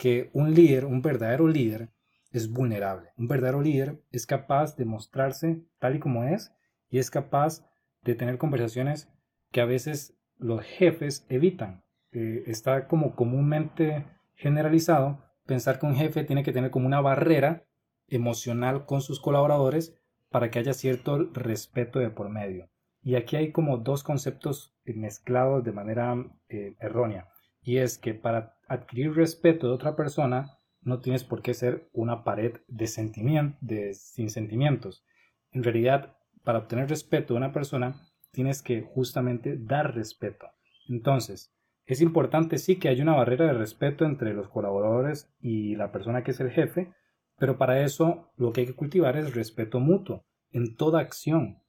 que 0.00 0.30
un 0.32 0.54
líder, 0.54 0.86
un 0.86 1.02
verdadero 1.02 1.46
líder, 1.46 1.90
es 2.32 2.50
vulnerable. 2.50 3.10
Un 3.18 3.28
verdadero 3.28 3.60
líder 3.60 4.02
es 4.10 4.26
capaz 4.26 4.74
de 4.74 4.86
mostrarse 4.86 5.62
tal 5.78 5.96
y 5.96 5.98
como 5.98 6.24
es 6.24 6.54
y 6.88 6.98
es 6.98 7.10
capaz 7.10 7.66
de 8.02 8.14
tener 8.14 8.38
conversaciones 8.38 9.12
que 9.52 9.60
a 9.60 9.66
veces 9.66 10.16
los 10.38 10.62
jefes 10.62 11.26
evitan. 11.28 11.84
Eh, 12.12 12.44
está 12.46 12.88
como 12.88 13.14
comúnmente 13.14 14.06
generalizado 14.36 15.22
pensar 15.44 15.78
que 15.78 15.84
un 15.84 15.96
jefe 15.96 16.24
tiene 16.24 16.44
que 16.44 16.52
tener 16.52 16.70
como 16.70 16.86
una 16.86 17.02
barrera 17.02 17.66
emocional 18.08 18.86
con 18.86 19.02
sus 19.02 19.20
colaboradores 19.20 19.94
para 20.30 20.50
que 20.50 20.60
haya 20.60 20.72
cierto 20.72 21.28
respeto 21.34 21.98
de 21.98 22.08
por 22.08 22.30
medio. 22.30 22.70
Y 23.02 23.16
aquí 23.16 23.36
hay 23.36 23.52
como 23.52 23.76
dos 23.76 24.02
conceptos 24.02 24.74
mezclados 24.86 25.62
de 25.62 25.72
manera 25.72 26.16
eh, 26.48 26.74
errónea. 26.80 27.28
Y 27.60 27.76
es 27.76 27.98
que 27.98 28.14
para 28.14 28.56
adquirir 28.70 29.14
respeto 29.14 29.66
de 29.66 29.74
otra 29.74 29.96
persona 29.96 30.58
no 30.82 31.00
tienes 31.00 31.24
por 31.24 31.42
qué 31.42 31.52
ser 31.52 31.90
una 31.92 32.24
pared 32.24 32.60
de 32.68 32.86
sentimiento, 32.86 33.58
de, 33.60 33.92
sin 33.94 34.30
sentimientos. 34.30 35.04
En 35.50 35.62
realidad, 35.62 36.16
para 36.44 36.60
obtener 36.60 36.88
respeto 36.88 37.34
de 37.34 37.38
una 37.38 37.52
persona, 37.52 38.00
tienes 38.30 38.62
que 38.62 38.82
justamente 38.82 39.56
dar 39.58 39.94
respeto. 39.94 40.46
Entonces, 40.88 41.52
es 41.84 42.00
importante 42.00 42.58
sí 42.58 42.76
que 42.76 42.88
haya 42.88 43.02
una 43.02 43.16
barrera 43.16 43.46
de 43.46 43.54
respeto 43.54 44.04
entre 44.04 44.32
los 44.32 44.48
colaboradores 44.48 45.28
y 45.40 45.74
la 45.74 45.90
persona 45.90 46.22
que 46.22 46.30
es 46.30 46.40
el 46.40 46.50
jefe, 46.50 46.94
pero 47.36 47.58
para 47.58 47.82
eso 47.84 48.30
lo 48.36 48.52
que 48.52 48.60
hay 48.60 48.66
que 48.68 48.76
cultivar 48.76 49.16
es 49.16 49.34
respeto 49.34 49.80
mutuo 49.80 50.24
en 50.52 50.76
toda 50.76 51.00
acción 51.00 51.62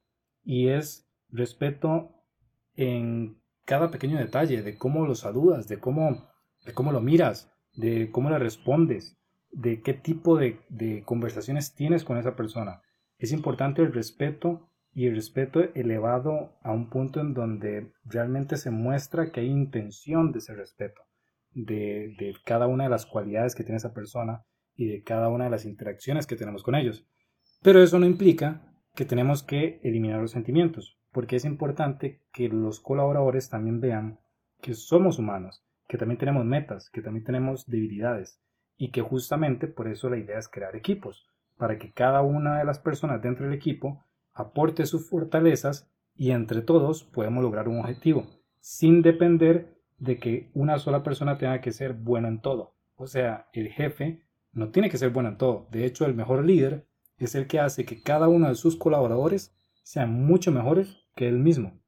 y 0.43 0.67
es 0.67 1.09
respeto 1.29 2.11
en 2.75 3.41
cada 3.65 3.89
pequeño 3.89 4.17
detalle 4.19 4.61
de 4.61 4.77
cómo 4.77 5.05
lo 5.05 5.15
saludas, 5.15 5.67
de 5.67 5.79
cómo, 5.79 6.30
de 6.65 6.73
cómo 6.73 6.91
lo 6.91 7.01
miras, 7.01 7.51
de 7.75 8.09
cómo 8.11 8.29
le 8.29 8.39
respondes, 8.39 9.17
de 9.51 9.81
qué 9.81 9.93
tipo 9.93 10.37
de, 10.37 11.03
conversaciones 11.05 11.73
tienes 11.73 12.03
con 12.03 12.17
esa 12.17 12.35
persona. 12.35 12.81
Es 13.17 13.31
importante 13.31 13.81
el 13.81 13.93
respeto 13.93 14.69
y 14.93 15.07
el 15.07 15.15
respeto 15.15 15.61
elevado 15.73 16.57
a 16.63 16.71
un 16.71 16.89
punto 16.89 17.21
en 17.21 17.33
donde 17.33 17.93
realmente 18.03 18.57
se 18.57 18.71
muestra 18.71 19.31
que 19.31 19.41
hay 19.41 19.47
intención 19.47 20.31
de 20.31 20.39
ese 20.39 20.53
respeto, 20.53 21.01
de 21.53 22.35
cada 22.45 22.67
una 22.67 22.85
de 22.85 22.89
las 22.89 23.05
cualidades 23.05 23.55
que 23.55 23.63
tiene 23.63 23.77
esa 23.77 23.93
persona 23.93 24.43
y 24.75 24.87
de 24.87 25.03
cada 25.03 25.29
una 25.29 25.45
de 25.45 25.51
las 25.51 25.65
interacciones 25.65 26.27
que 26.27 26.35
tenemos 26.35 26.63
con 26.63 26.75
ellos. 26.75 27.05
Pero 27.61 27.81
eso 27.81 27.99
no 27.99 28.05
implica 28.05 28.73
que 28.95 29.05
tenemos 29.05 29.43
que 29.43 29.79
eliminar 29.83 30.19
los 30.19 30.31
sentimientos, 30.31 30.97
porque 31.11 31.35
es 31.35 31.45
importante 31.45 32.21
que 32.33 32.49
los 32.49 32.79
colaboradores 32.79 33.49
también 33.49 33.79
vean 33.79 34.19
que 34.61 34.73
somos 34.73 35.19
humanos, 35.19 35.63
que 35.91 35.97
también 35.97 36.17
tenemos 36.17 36.45
metas, 36.45 36.89
que 36.89 37.01
también 37.01 37.25
tenemos 37.25 37.67
debilidades 37.67 38.39
y 38.77 38.91
que 38.91 39.01
justamente 39.01 39.67
por 39.67 39.89
eso 39.89 40.09
la 40.09 40.15
idea 40.15 40.39
es 40.39 40.47
crear 40.47 40.73
equipos, 40.73 41.27
para 41.57 41.77
que 41.77 41.91
cada 41.91 42.21
una 42.21 42.59
de 42.59 42.63
las 42.63 42.79
personas 42.79 43.21
dentro 43.21 43.43
del 43.43 43.53
equipo 43.53 44.01
aporte 44.33 44.85
sus 44.85 45.09
fortalezas 45.09 45.91
y 46.15 46.31
entre 46.31 46.61
todos 46.61 47.03
podemos 47.03 47.43
lograr 47.43 47.67
un 47.67 47.79
objetivo, 47.79 48.25
sin 48.61 49.01
depender 49.01 49.81
de 49.97 50.17
que 50.17 50.49
una 50.53 50.79
sola 50.79 51.03
persona 51.03 51.37
tenga 51.37 51.59
que 51.59 51.73
ser 51.73 51.91
buena 51.91 52.29
en 52.29 52.39
todo. 52.39 52.77
O 52.95 53.05
sea, 53.05 53.49
el 53.51 53.67
jefe 53.67 54.23
no 54.53 54.69
tiene 54.69 54.89
que 54.89 54.97
ser 54.97 55.09
bueno 55.09 55.27
en 55.27 55.37
todo. 55.37 55.67
De 55.71 55.83
hecho, 55.83 56.05
el 56.05 56.15
mejor 56.15 56.45
líder 56.45 56.87
es 57.17 57.35
el 57.35 57.47
que 57.47 57.59
hace 57.59 57.83
que 57.83 58.01
cada 58.01 58.29
uno 58.29 58.47
de 58.47 58.55
sus 58.55 58.77
colaboradores 58.77 59.53
sean 59.83 60.13
mucho 60.25 60.53
mejores 60.53 61.03
que 61.17 61.27
él 61.27 61.39
mismo, 61.39 61.81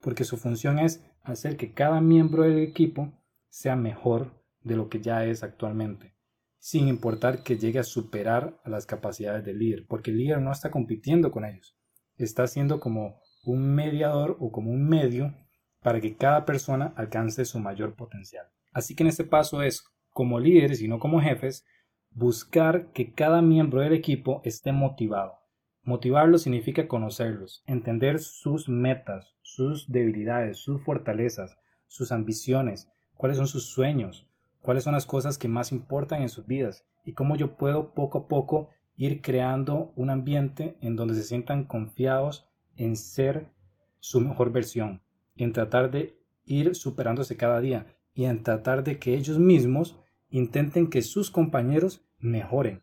porque 0.00 0.24
su 0.24 0.38
función 0.38 0.78
es 0.78 1.04
hacer 1.24 1.58
que 1.58 1.74
cada 1.74 2.00
miembro 2.00 2.44
del 2.44 2.60
equipo 2.60 3.19
sea 3.50 3.76
mejor 3.76 4.32
de 4.62 4.76
lo 4.76 4.88
que 4.88 5.00
ya 5.00 5.26
es 5.26 5.42
actualmente, 5.42 6.14
sin 6.58 6.88
importar 6.88 7.42
que 7.42 7.58
llegue 7.58 7.78
a 7.78 7.84
superar 7.84 8.60
las 8.64 8.86
capacidades 8.86 9.44
del 9.44 9.58
líder, 9.58 9.86
porque 9.86 10.10
el 10.10 10.18
líder 10.18 10.40
no 10.40 10.52
está 10.52 10.70
compitiendo 10.70 11.30
con 11.30 11.44
ellos, 11.44 11.76
está 12.16 12.46
siendo 12.46 12.80
como 12.80 13.20
un 13.44 13.74
mediador 13.74 14.36
o 14.40 14.50
como 14.50 14.70
un 14.70 14.88
medio 14.88 15.34
para 15.82 16.00
que 16.00 16.16
cada 16.16 16.44
persona 16.44 16.92
alcance 16.96 17.44
su 17.44 17.58
mayor 17.58 17.94
potencial. 17.94 18.46
Así 18.72 18.94
que 18.94 19.02
en 19.02 19.08
este 19.08 19.24
paso 19.24 19.62
es, 19.62 19.84
como 20.10 20.38
líderes 20.38 20.82
y 20.82 20.88
no 20.88 20.98
como 20.98 21.20
jefes, 21.20 21.64
buscar 22.10 22.92
que 22.92 23.12
cada 23.12 23.40
miembro 23.42 23.80
del 23.80 23.92
equipo 23.92 24.42
esté 24.44 24.72
motivado. 24.72 25.38
Motivarlo 25.82 26.38
significa 26.38 26.88
conocerlos, 26.88 27.62
entender 27.66 28.18
sus 28.18 28.68
metas, 28.68 29.34
sus 29.40 29.90
debilidades, 29.90 30.58
sus 30.58 30.82
fortalezas, 30.84 31.56
sus 31.86 32.12
ambiciones, 32.12 32.90
cuáles 33.20 33.36
son 33.36 33.48
sus 33.48 33.66
sueños, 33.66 34.26
cuáles 34.62 34.82
son 34.82 34.94
las 34.94 35.04
cosas 35.04 35.36
que 35.36 35.46
más 35.46 35.72
importan 35.72 36.22
en 36.22 36.30
sus 36.30 36.46
vidas 36.46 36.86
y 37.04 37.12
cómo 37.12 37.36
yo 37.36 37.54
puedo 37.58 37.92
poco 37.92 38.16
a 38.16 38.28
poco 38.28 38.70
ir 38.96 39.20
creando 39.20 39.92
un 39.94 40.08
ambiente 40.08 40.78
en 40.80 40.96
donde 40.96 41.12
se 41.12 41.24
sientan 41.24 41.64
confiados 41.64 42.48
en 42.76 42.96
ser 42.96 43.50
su 43.98 44.22
mejor 44.22 44.52
versión, 44.52 45.02
en 45.36 45.52
tratar 45.52 45.90
de 45.90 46.18
ir 46.46 46.74
superándose 46.74 47.36
cada 47.36 47.60
día 47.60 47.94
y 48.14 48.24
en 48.24 48.42
tratar 48.42 48.84
de 48.84 48.98
que 48.98 49.14
ellos 49.14 49.38
mismos 49.38 49.98
intenten 50.30 50.88
que 50.88 51.02
sus 51.02 51.30
compañeros 51.30 52.02
mejoren. 52.20 52.80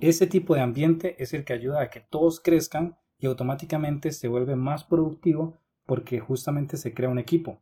Ese 0.00 0.26
tipo 0.26 0.54
de 0.54 0.62
ambiente 0.62 1.22
es 1.22 1.34
el 1.34 1.44
que 1.44 1.52
ayuda 1.52 1.82
a 1.82 1.90
que 1.90 2.00
todos 2.00 2.40
crezcan 2.40 2.96
y 3.18 3.26
automáticamente 3.26 4.10
se 4.12 4.28
vuelve 4.28 4.56
más 4.56 4.84
productivo 4.84 5.58
porque 5.84 6.18
justamente 6.18 6.78
se 6.78 6.94
crea 6.94 7.10
un 7.10 7.18
equipo. 7.18 7.60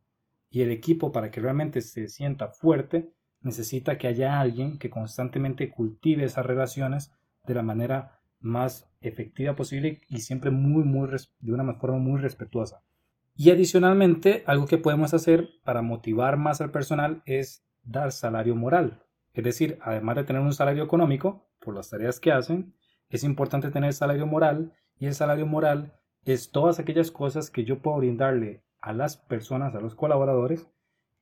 Y 0.55 0.61
el 0.61 0.71
equipo 0.71 1.11
para 1.11 1.31
que 1.31 1.41
realmente 1.41 1.81
se 1.81 2.07
sienta 2.07 2.47
fuerte 2.47 3.11
necesita 3.41 3.97
que 3.97 4.07
haya 4.07 4.39
alguien 4.39 4.79
que 4.79 4.89
constantemente 4.89 5.69
cultive 5.69 6.23
esas 6.23 6.45
relaciones 6.45 7.11
de 7.45 7.55
la 7.55 7.61
manera 7.61 8.21
más 8.39 8.89
efectiva 9.01 9.57
posible 9.57 9.99
y 10.07 10.21
siempre 10.21 10.51
muy, 10.51 10.85
muy, 10.85 11.09
de 11.39 11.51
una 11.53 11.73
forma 11.73 11.97
muy 11.97 12.21
respetuosa. 12.21 12.81
Y 13.35 13.49
adicionalmente, 13.49 14.45
algo 14.47 14.65
que 14.65 14.77
podemos 14.77 15.13
hacer 15.13 15.49
para 15.65 15.81
motivar 15.81 16.37
más 16.37 16.61
al 16.61 16.71
personal 16.71 17.21
es 17.25 17.67
dar 17.83 18.13
salario 18.13 18.55
moral. 18.55 19.03
Es 19.33 19.43
decir, 19.43 19.77
además 19.81 20.15
de 20.15 20.23
tener 20.23 20.41
un 20.41 20.53
salario 20.53 20.85
económico 20.85 21.49
por 21.59 21.75
las 21.75 21.89
tareas 21.89 22.21
que 22.21 22.31
hacen, 22.31 22.73
es 23.09 23.25
importante 23.25 23.71
tener 23.71 23.91
salario 23.91 24.25
moral 24.25 24.71
y 24.99 25.07
el 25.07 25.15
salario 25.15 25.47
moral 25.47 25.99
es 26.23 26.49
todas 26.49 26.79
aquellas 26.79 27.11
cosas 27.11 27.49
que 27.49 27.65
yo 27.65 27.79
puedo 27.79 27.97
brindarle 27.97 28.63
a 28.85 28.93
las 28.93 29.17
personas, 29.17 29.73
a 29.73 29.81
los 29.81 29.95
colaboradores, 29.95 30.69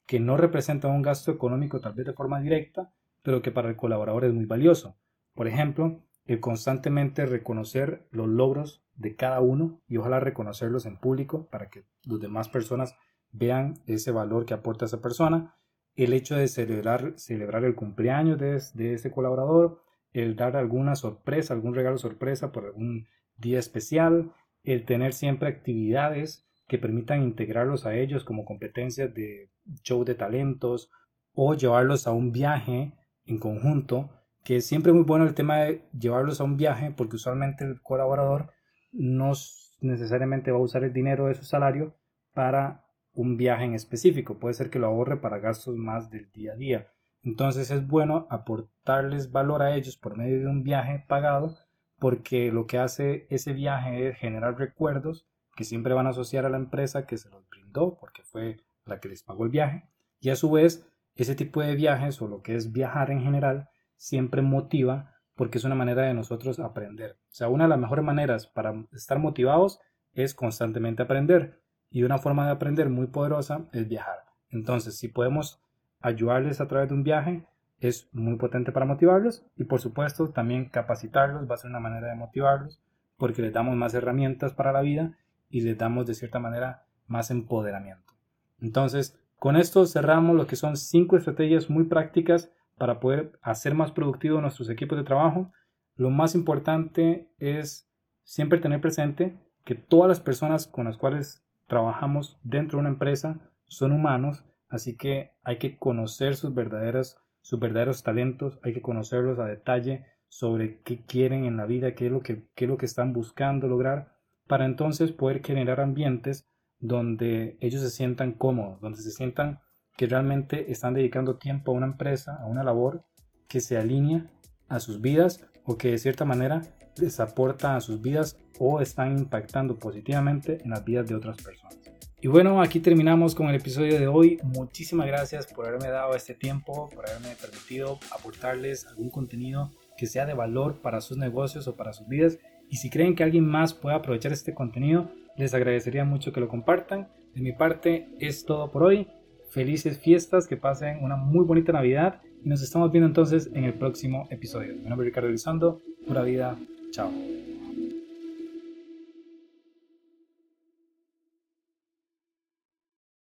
que 0.05 0.19
no 0.19 0.35
representan 0.35 0.91
un 0.91 1.01
gasto 1.01 1.31
económico 1.31 1.79
tal 1.79 1.93
vez 1.93 2.05
de 2.05 2.13
forma 2.13 2.41
directa, 2.41 2.93
pero 3.21 3.41
que 3.41 3.51
para 3.51 3.69
el 3.69 3.77
colaborador 3.77 4.25
es 4.25 4.33
muy 4.33 4.45
valioso. 4.45 4.97
Por 5.33 5.47
ejemplo, 5.47 6.03
el 6.25 6.41
constantemente 6.41 7.25
reconocer 7.25 8.05
los 8.11 8.27
logros 8.27 8.83
de 8.95 9.15
cada 9.15 9.39
uno 9.39 9.81
y 9.87 9.95
ojalá 9.95 10.19
reconocerlos 10.19 10.85
en 10.85 10.97
público 10.97 11.47
para 11.49 11.69
que 11.69 11.85
las 12.03 12.19
demás 12.19 12.49
personas 12.49 12.95
vean 13.31 13.75
ese 13.87 14.11
valor 14.11 14.45
que 14.45 14.53
aporta 14.53 14.83
esa 14.83 15.01
persona 15.01 15.55
el 15.95 16.11
hecho 16.11 16.35
de 16.35 16.49
celebrar, 16.49 17.13
celebrar 17.15 17.63
el 17.63 17.75
cumpleaños 17.75 18.37
de, 18.39 18.61
de 18.73 18.93
ese 18.93 19.09
colaborador, 19.09 19.83
el 20.11 20.35
dar 20.35 20.57
alguna 20.57 20.97
sorpresa, 20.97 21.53
algún 21.53 21.75
regalo 21.75 21.97
sorpresa 21.97 22.51
por 22.51 22.65
algún 22.65 23.07
día 23.37 23.59
especial, 23.59 24.33
el 24.63 24.83
tener 24.85 25.13
siempre 25.13 25.47
actividades 25.47 26.45
que 26.67 26.77
permitan 26.77 27.23
integrarlos 27.23 27.85
a 27.85 27.95
ellos 27.95 28.23
como 28.23 28.45
competencias 28.45 29.13
de 29.13 29.49
show 29.83 30.03
de 30.03 30.15
talentos 30.15 30.89
o 31.33 31.55
llevarlos 31.55 32.07
a 32.07 32.11
un 32.11 32.31
viaje 32.31 32.93
en 33.25 33.39
conjunto, 33.39 34.11
que 34.43 34.57
es 34.57 34.65
siempre 34.65 34.93
muy 34.93 35.03
bueno 35.03 35.25
el 35.25 35.33
tema 35.33 35.59
de 35.59 35.87
llevarlos 35.97 36.41
a 36.41 36.43
un 36.43 36.57
viaje 36.57 36.91
porque 36.91 37.15
usualmente 37.15 37.65
el 37.65 37.81
colaborador 37.81 38.51
no 38.91 39.33
necesariamente 39.81 40.51
va 40.51 40.57
a 40.57 40.61
usar 40.61 40.83
el 40.83 40.93
dinero 40.93 41.27
de 41.27 41.35
su 41.35 41.43
salario 41.43 41.95
para 42.33 42.85
un 43.13 43.37
viaje 43.37 43.65
en 43.65 43.75
específico, 43.75 44.39
puede 44.39 44.55
ser 44.55 44.69
que 44.69 44.79
lo 44.79 44.87
ahorre 44.87 45.17
para 45.17 45.39
gastos 45.39 45.75
más 45.75 46.09
del 46.09 46.31
día 46.31 46.53
a 46.53 46.55
día. 46.55 46.87
Entonces 47.21 47.71
es 47.71 47.87
bueno 47.87 48.27
aportarles 48.29 49.31
valor 49.31 49.61
a 49.61 49.75
ellos 49.75 49.97
por 49.97 50.17
medio 50.17 50.39
de 50.39 50.47
un 50.47 50.63
viaje 50.63 51.05
pagado 51.07 51.55
porque 51.99 52.51
lo 52.51 52.65
que 52.65 52.79
hace 52.79 53.27
ese 53.29 53.53
viaje 53.53 54.09
es 54.09 54.17
generar 54.17 54.57
recuerdos 54.57 55.25
que 55.55 55.63
siempre 55.63 55.93
van 55.93 56.07
a 56.07 56.11
asociar 56.11 56.45
a 56.45 56.49
la 56.49 56.57
empresa 56.57 57.05
que 57.05 57.17
se 57.17 57.29
los 57.29 57.47
brindó 57.49 57.97
porque 57.99 58.23
fue 58.23 58.57
la 58.85 58.99
que 58.99 59.09
les 59.09 59.23
pagó 59.23 59.45
el 59.45 59.51
viaje 59.51 59.87
y 60.19 60.29
a 60.29 60.35
su 60.35 60.51
vez 60.51 60.87
ese 61.15 61.35
tipo 61.35 61.61
de 61.61 61.75
viajes 61.75 62.21
o 62.21 62.27
lo 62.27 62.41
que 62.41 62.55
es 62.55 62.71
viajar 62.71 63.11
en 63.11 63.21
general 63.21 63.69
siempre 63.95 64.41
motiva 64.41 65.13
porque 65.35 65.57
es 65.57 65.63
una 65.63 65.75
manera 65.75 66.03
de 66.03 66.13
nosotros 66.13 66.59
aprender. 66.59 67.17
O 67.29 67.33
sea, 67.33 67.49
una 67.49 67.65
de 67.65 67.69
las 67.69 67.79
mejores 67.79 68.05
maneras 68.05 68.47
para 68.47 68.73
estar 68.91 69.19
motivados 69.19 69.79
es 70.13 70.33
constantemente 70.33 71.03
aprender 71.03 71.59
y 71.89 72.03
una 72.03 72.17
forma 72.17 72.45
de 72.45 72.51
aprender 72.51 72.89
muy 72.89 73.07
poderosa 73.07 73.67
es 73.71 73.87
viajar. 73.87 74.19
Entonces, 74.49 74.97
si 74.97 75.07
podemos 75.07 75.61
ayudarles 76.01 76.61
a 76.61 76.67
través 76.67 76.89
de 76.89 76.95
un 76.95 77.03
viaje, 77.03 77.45
es 77.79 78.07
muy 78.13 78.37
potente 78.37 78.71
para 78.71 78.85
motivarlos 78.85 79.45
y 79.55 79.65
por 79.65 79.81
supuesto 79.81 80.29
también 80.29 80.69
capacitarlos 80.69 81.49
va 81.49 81.55
a 81.55 81.57
ser 81.57 81.69
una 81.69 81.79
manera 81.79 82.07
de 82.07 82.15
motivarlos 82.15 82.81
porque 83.17 83.41
les 83.41 83.53
damos 83.53 83.75
más 83.75 83.93
herramientas 83.93 84.53
para 84.53 84.71
la 84.71 84.81
vida 84.81 85.17
y 85.53 85.61
les 85.61 85.77
damos 85.77 86.07
de 86.07 86.15
cierta 86.15 86.39
manera 86.39 86.87
más 87.05 87.29
empoderamiento. 87.29 88.13
Entonces, 88.59 89.15
con 89.37 89.55
esto 89.55 89.85
cerramos 89.85 90.35
lo 90.35 90.47
que 90.47 90.55
son 90.55 90.75
cinco 90.75 91.15
estrategias 91.15 91.69
muy 91.69 91.83
prácticas 91.83 92.49
para 92.79 92.99
poder 92.99 93.37
hacer 93.43 93.75
más 93.75 93.91
productivos 93.91 94.41
nuestros 94.41 94.71
equipos 94.71 94.97
de 94.97 95.03
trabajo. 95.03 95.51
Lo 95.95 96.09
más 96.09 96.33
importante 96.33 97.29
es 97.37 97.87
siempre 98.23 98.57
tener 98.57 98.81
presente 98.81 99.37
que 99.63 99.75
todas 99.75 100.09
las 100.09 100.19
personas 100.19 100.65
con 100.65 100.85
las 100.85 100.97
cuales 100.97 101.45
trabajamos 101.67 102.39
dentro 102.41 102.77
de 102.77 102.81
una 102.81 102.89
empresa 102.89 103.39
son 103.67 103.91
humanos, 103.91 104.43
así 104.69 104.97
que 104.97 105.33
hay 105.43 105.59
que 105.59 105.77
conocer 105.77 106.35
sus 106.35 106.55
verdaderas 106.55 107.23
sus 107.43 107.59
verdaderos 107.59 108.03
talentos, 108.03 108.57
hay 108.63 108.73
que 108.73 108.81
conocerlos 108.81 109.37
a 109.37 109.45
detalle 109.45 110.05
sobre 110.29 110.79
qué 110.79 111.05
quieren 111.05 111.43
en 111.43 111.57
la 111.57 111.65
vida, 111.65 111.93
qué 111.93 112.07
es 112.07 112.11
lo 112.11 112.21
que, 112.21 112.47
qué 112.55 112.65
es 112.65 112.69
lo 112.69 112.77
que 112.77 112.85
están 112.85 113.11
buscando 113.11 113.67
lograr, 113.67 114.12
para 114.47 114.65
entonces 114.65 115.11
poder 115.11 115.43
generar 115.43 115.81
ambientes 115.81 116.47
donde 116.79 117.57
ellos 117.61 117.81
se 117.81 117.89
sientan 117.89 118.33
cómodos, 118.33 118.81
donde 118.81 118.99
se 118.99 119.11
sientan 119.11 119.59
que 119.95 120.07
realmente 120.07 120.71
están 120.71 120.93
dedicando 120.93 121.37
tiempo 121.37 121.71
a 121.71 121.75
una 121.75 121.85
empresa, 121.85 122.37
a 122.41 122.45
una 122.45 122.63
labor 122.63 123.05
que 123.47 123.61
se 123.61 123.77
alinea 123.77 124.25
a 124.67 124.79
sus 124.79 125.01
vidas 125.01 125.45
o 125.63 125.77
que 125.77 125.91
de 125.91 125.97
cierta 125.97 126.25
manera 126.25 126.61
les 126.97 127.19
aporta 127.19 127.75
a 127.75 127.81
sus 127.81 128.01
vidas 128.01 128.37
o 128.59 128.81
están 128.81 129.17
impactando 129.17 129.77
positivamente 129.77 130.59
en 130.63 130.71
las 130.71 130.83
vidas 130.83 131.07
de 131.07 131.15
otras 131.15 131.37
personas. 131.41 131.79
Y 132.21 132.27
bueno, 132.29 132.61
aquí 132.61 132.79
terminamos 132.79 133.35
con 133.35 133.49
el 133.49 133.55
episodio 133.55 133.99
de 133.99 134.07
hoy. 134.07 134.39
Muchísimas 134.43 135.07
gracias 135.07 135.45
por 135.47 135.67
haberme 135.67 135.89
dado 135.89 136.15
este 136.15 136.33
tiempo, 136.33 136.89
por 136.89 137.09
haberme 137.09 137.35
permitido 137.35 137.99
aportarles 138.17 138.87
algún 138.87 139.09
contenido 139.09 139.71
que 139.97 140.07
sea 140.07 140.25
de 140.25 140.33
valor 140.33 140.81
para 140.81 141.01
sus 141.01 141.17
negocios 141.17 141.67
o 141.67 141.75
para 141.75 141.91
sus 141.91 142.07
vidas. 142.07 142.39
Y 142.73 142.77
si 142.77 142.89
creen 142.89 143.13
que 143.13 143.23
alguien 143.23 143.45
más 143.45 143.75
pueda 143.75 143.97
aprovechar 143.97 144.31
este 144.31 144.55
contenido, 144.55 145.11
les 145.37 145.53
agradecería 145.53 146.05
mucho 146.05 146.33
que 146.33 146.39
lo 146.39 146.47
compartan. 146.47 147.07
De 147.35 147.41
mi 147.43 147.51
parte 147.51 148.07
es 148.19 148.45
todo 148.45 148.71
por 148.71 148.81
hoy. 148.81 149.07
Felices 149.51 149.99
fiestas, 149.99 150.47
que 150.47 150.57
pasen 150.57 151.03
una 151.03 151.15
muy 151.15 151.45
bonita 151.45 151.71
Navidad 151.71 152.19
y 152.43 152.49
nos 152.49 152.63
estamos 152.63 152.91
viendo 152.91 153.07
entonces 153.07 153.51
en 153.53 153.65
el 153.65 153.75
próximo 153.75 154.27
episodio. 154.31 154.73
Mi 154.73 154.89
nombre 154.89 155.05
es 155.05 155.11
Ricardo 155.11 155.29
Elizondo. 155.29 155.81
Pura 156.07 156.23
vida. 156.23 156.57
Chao. 156.89 157.11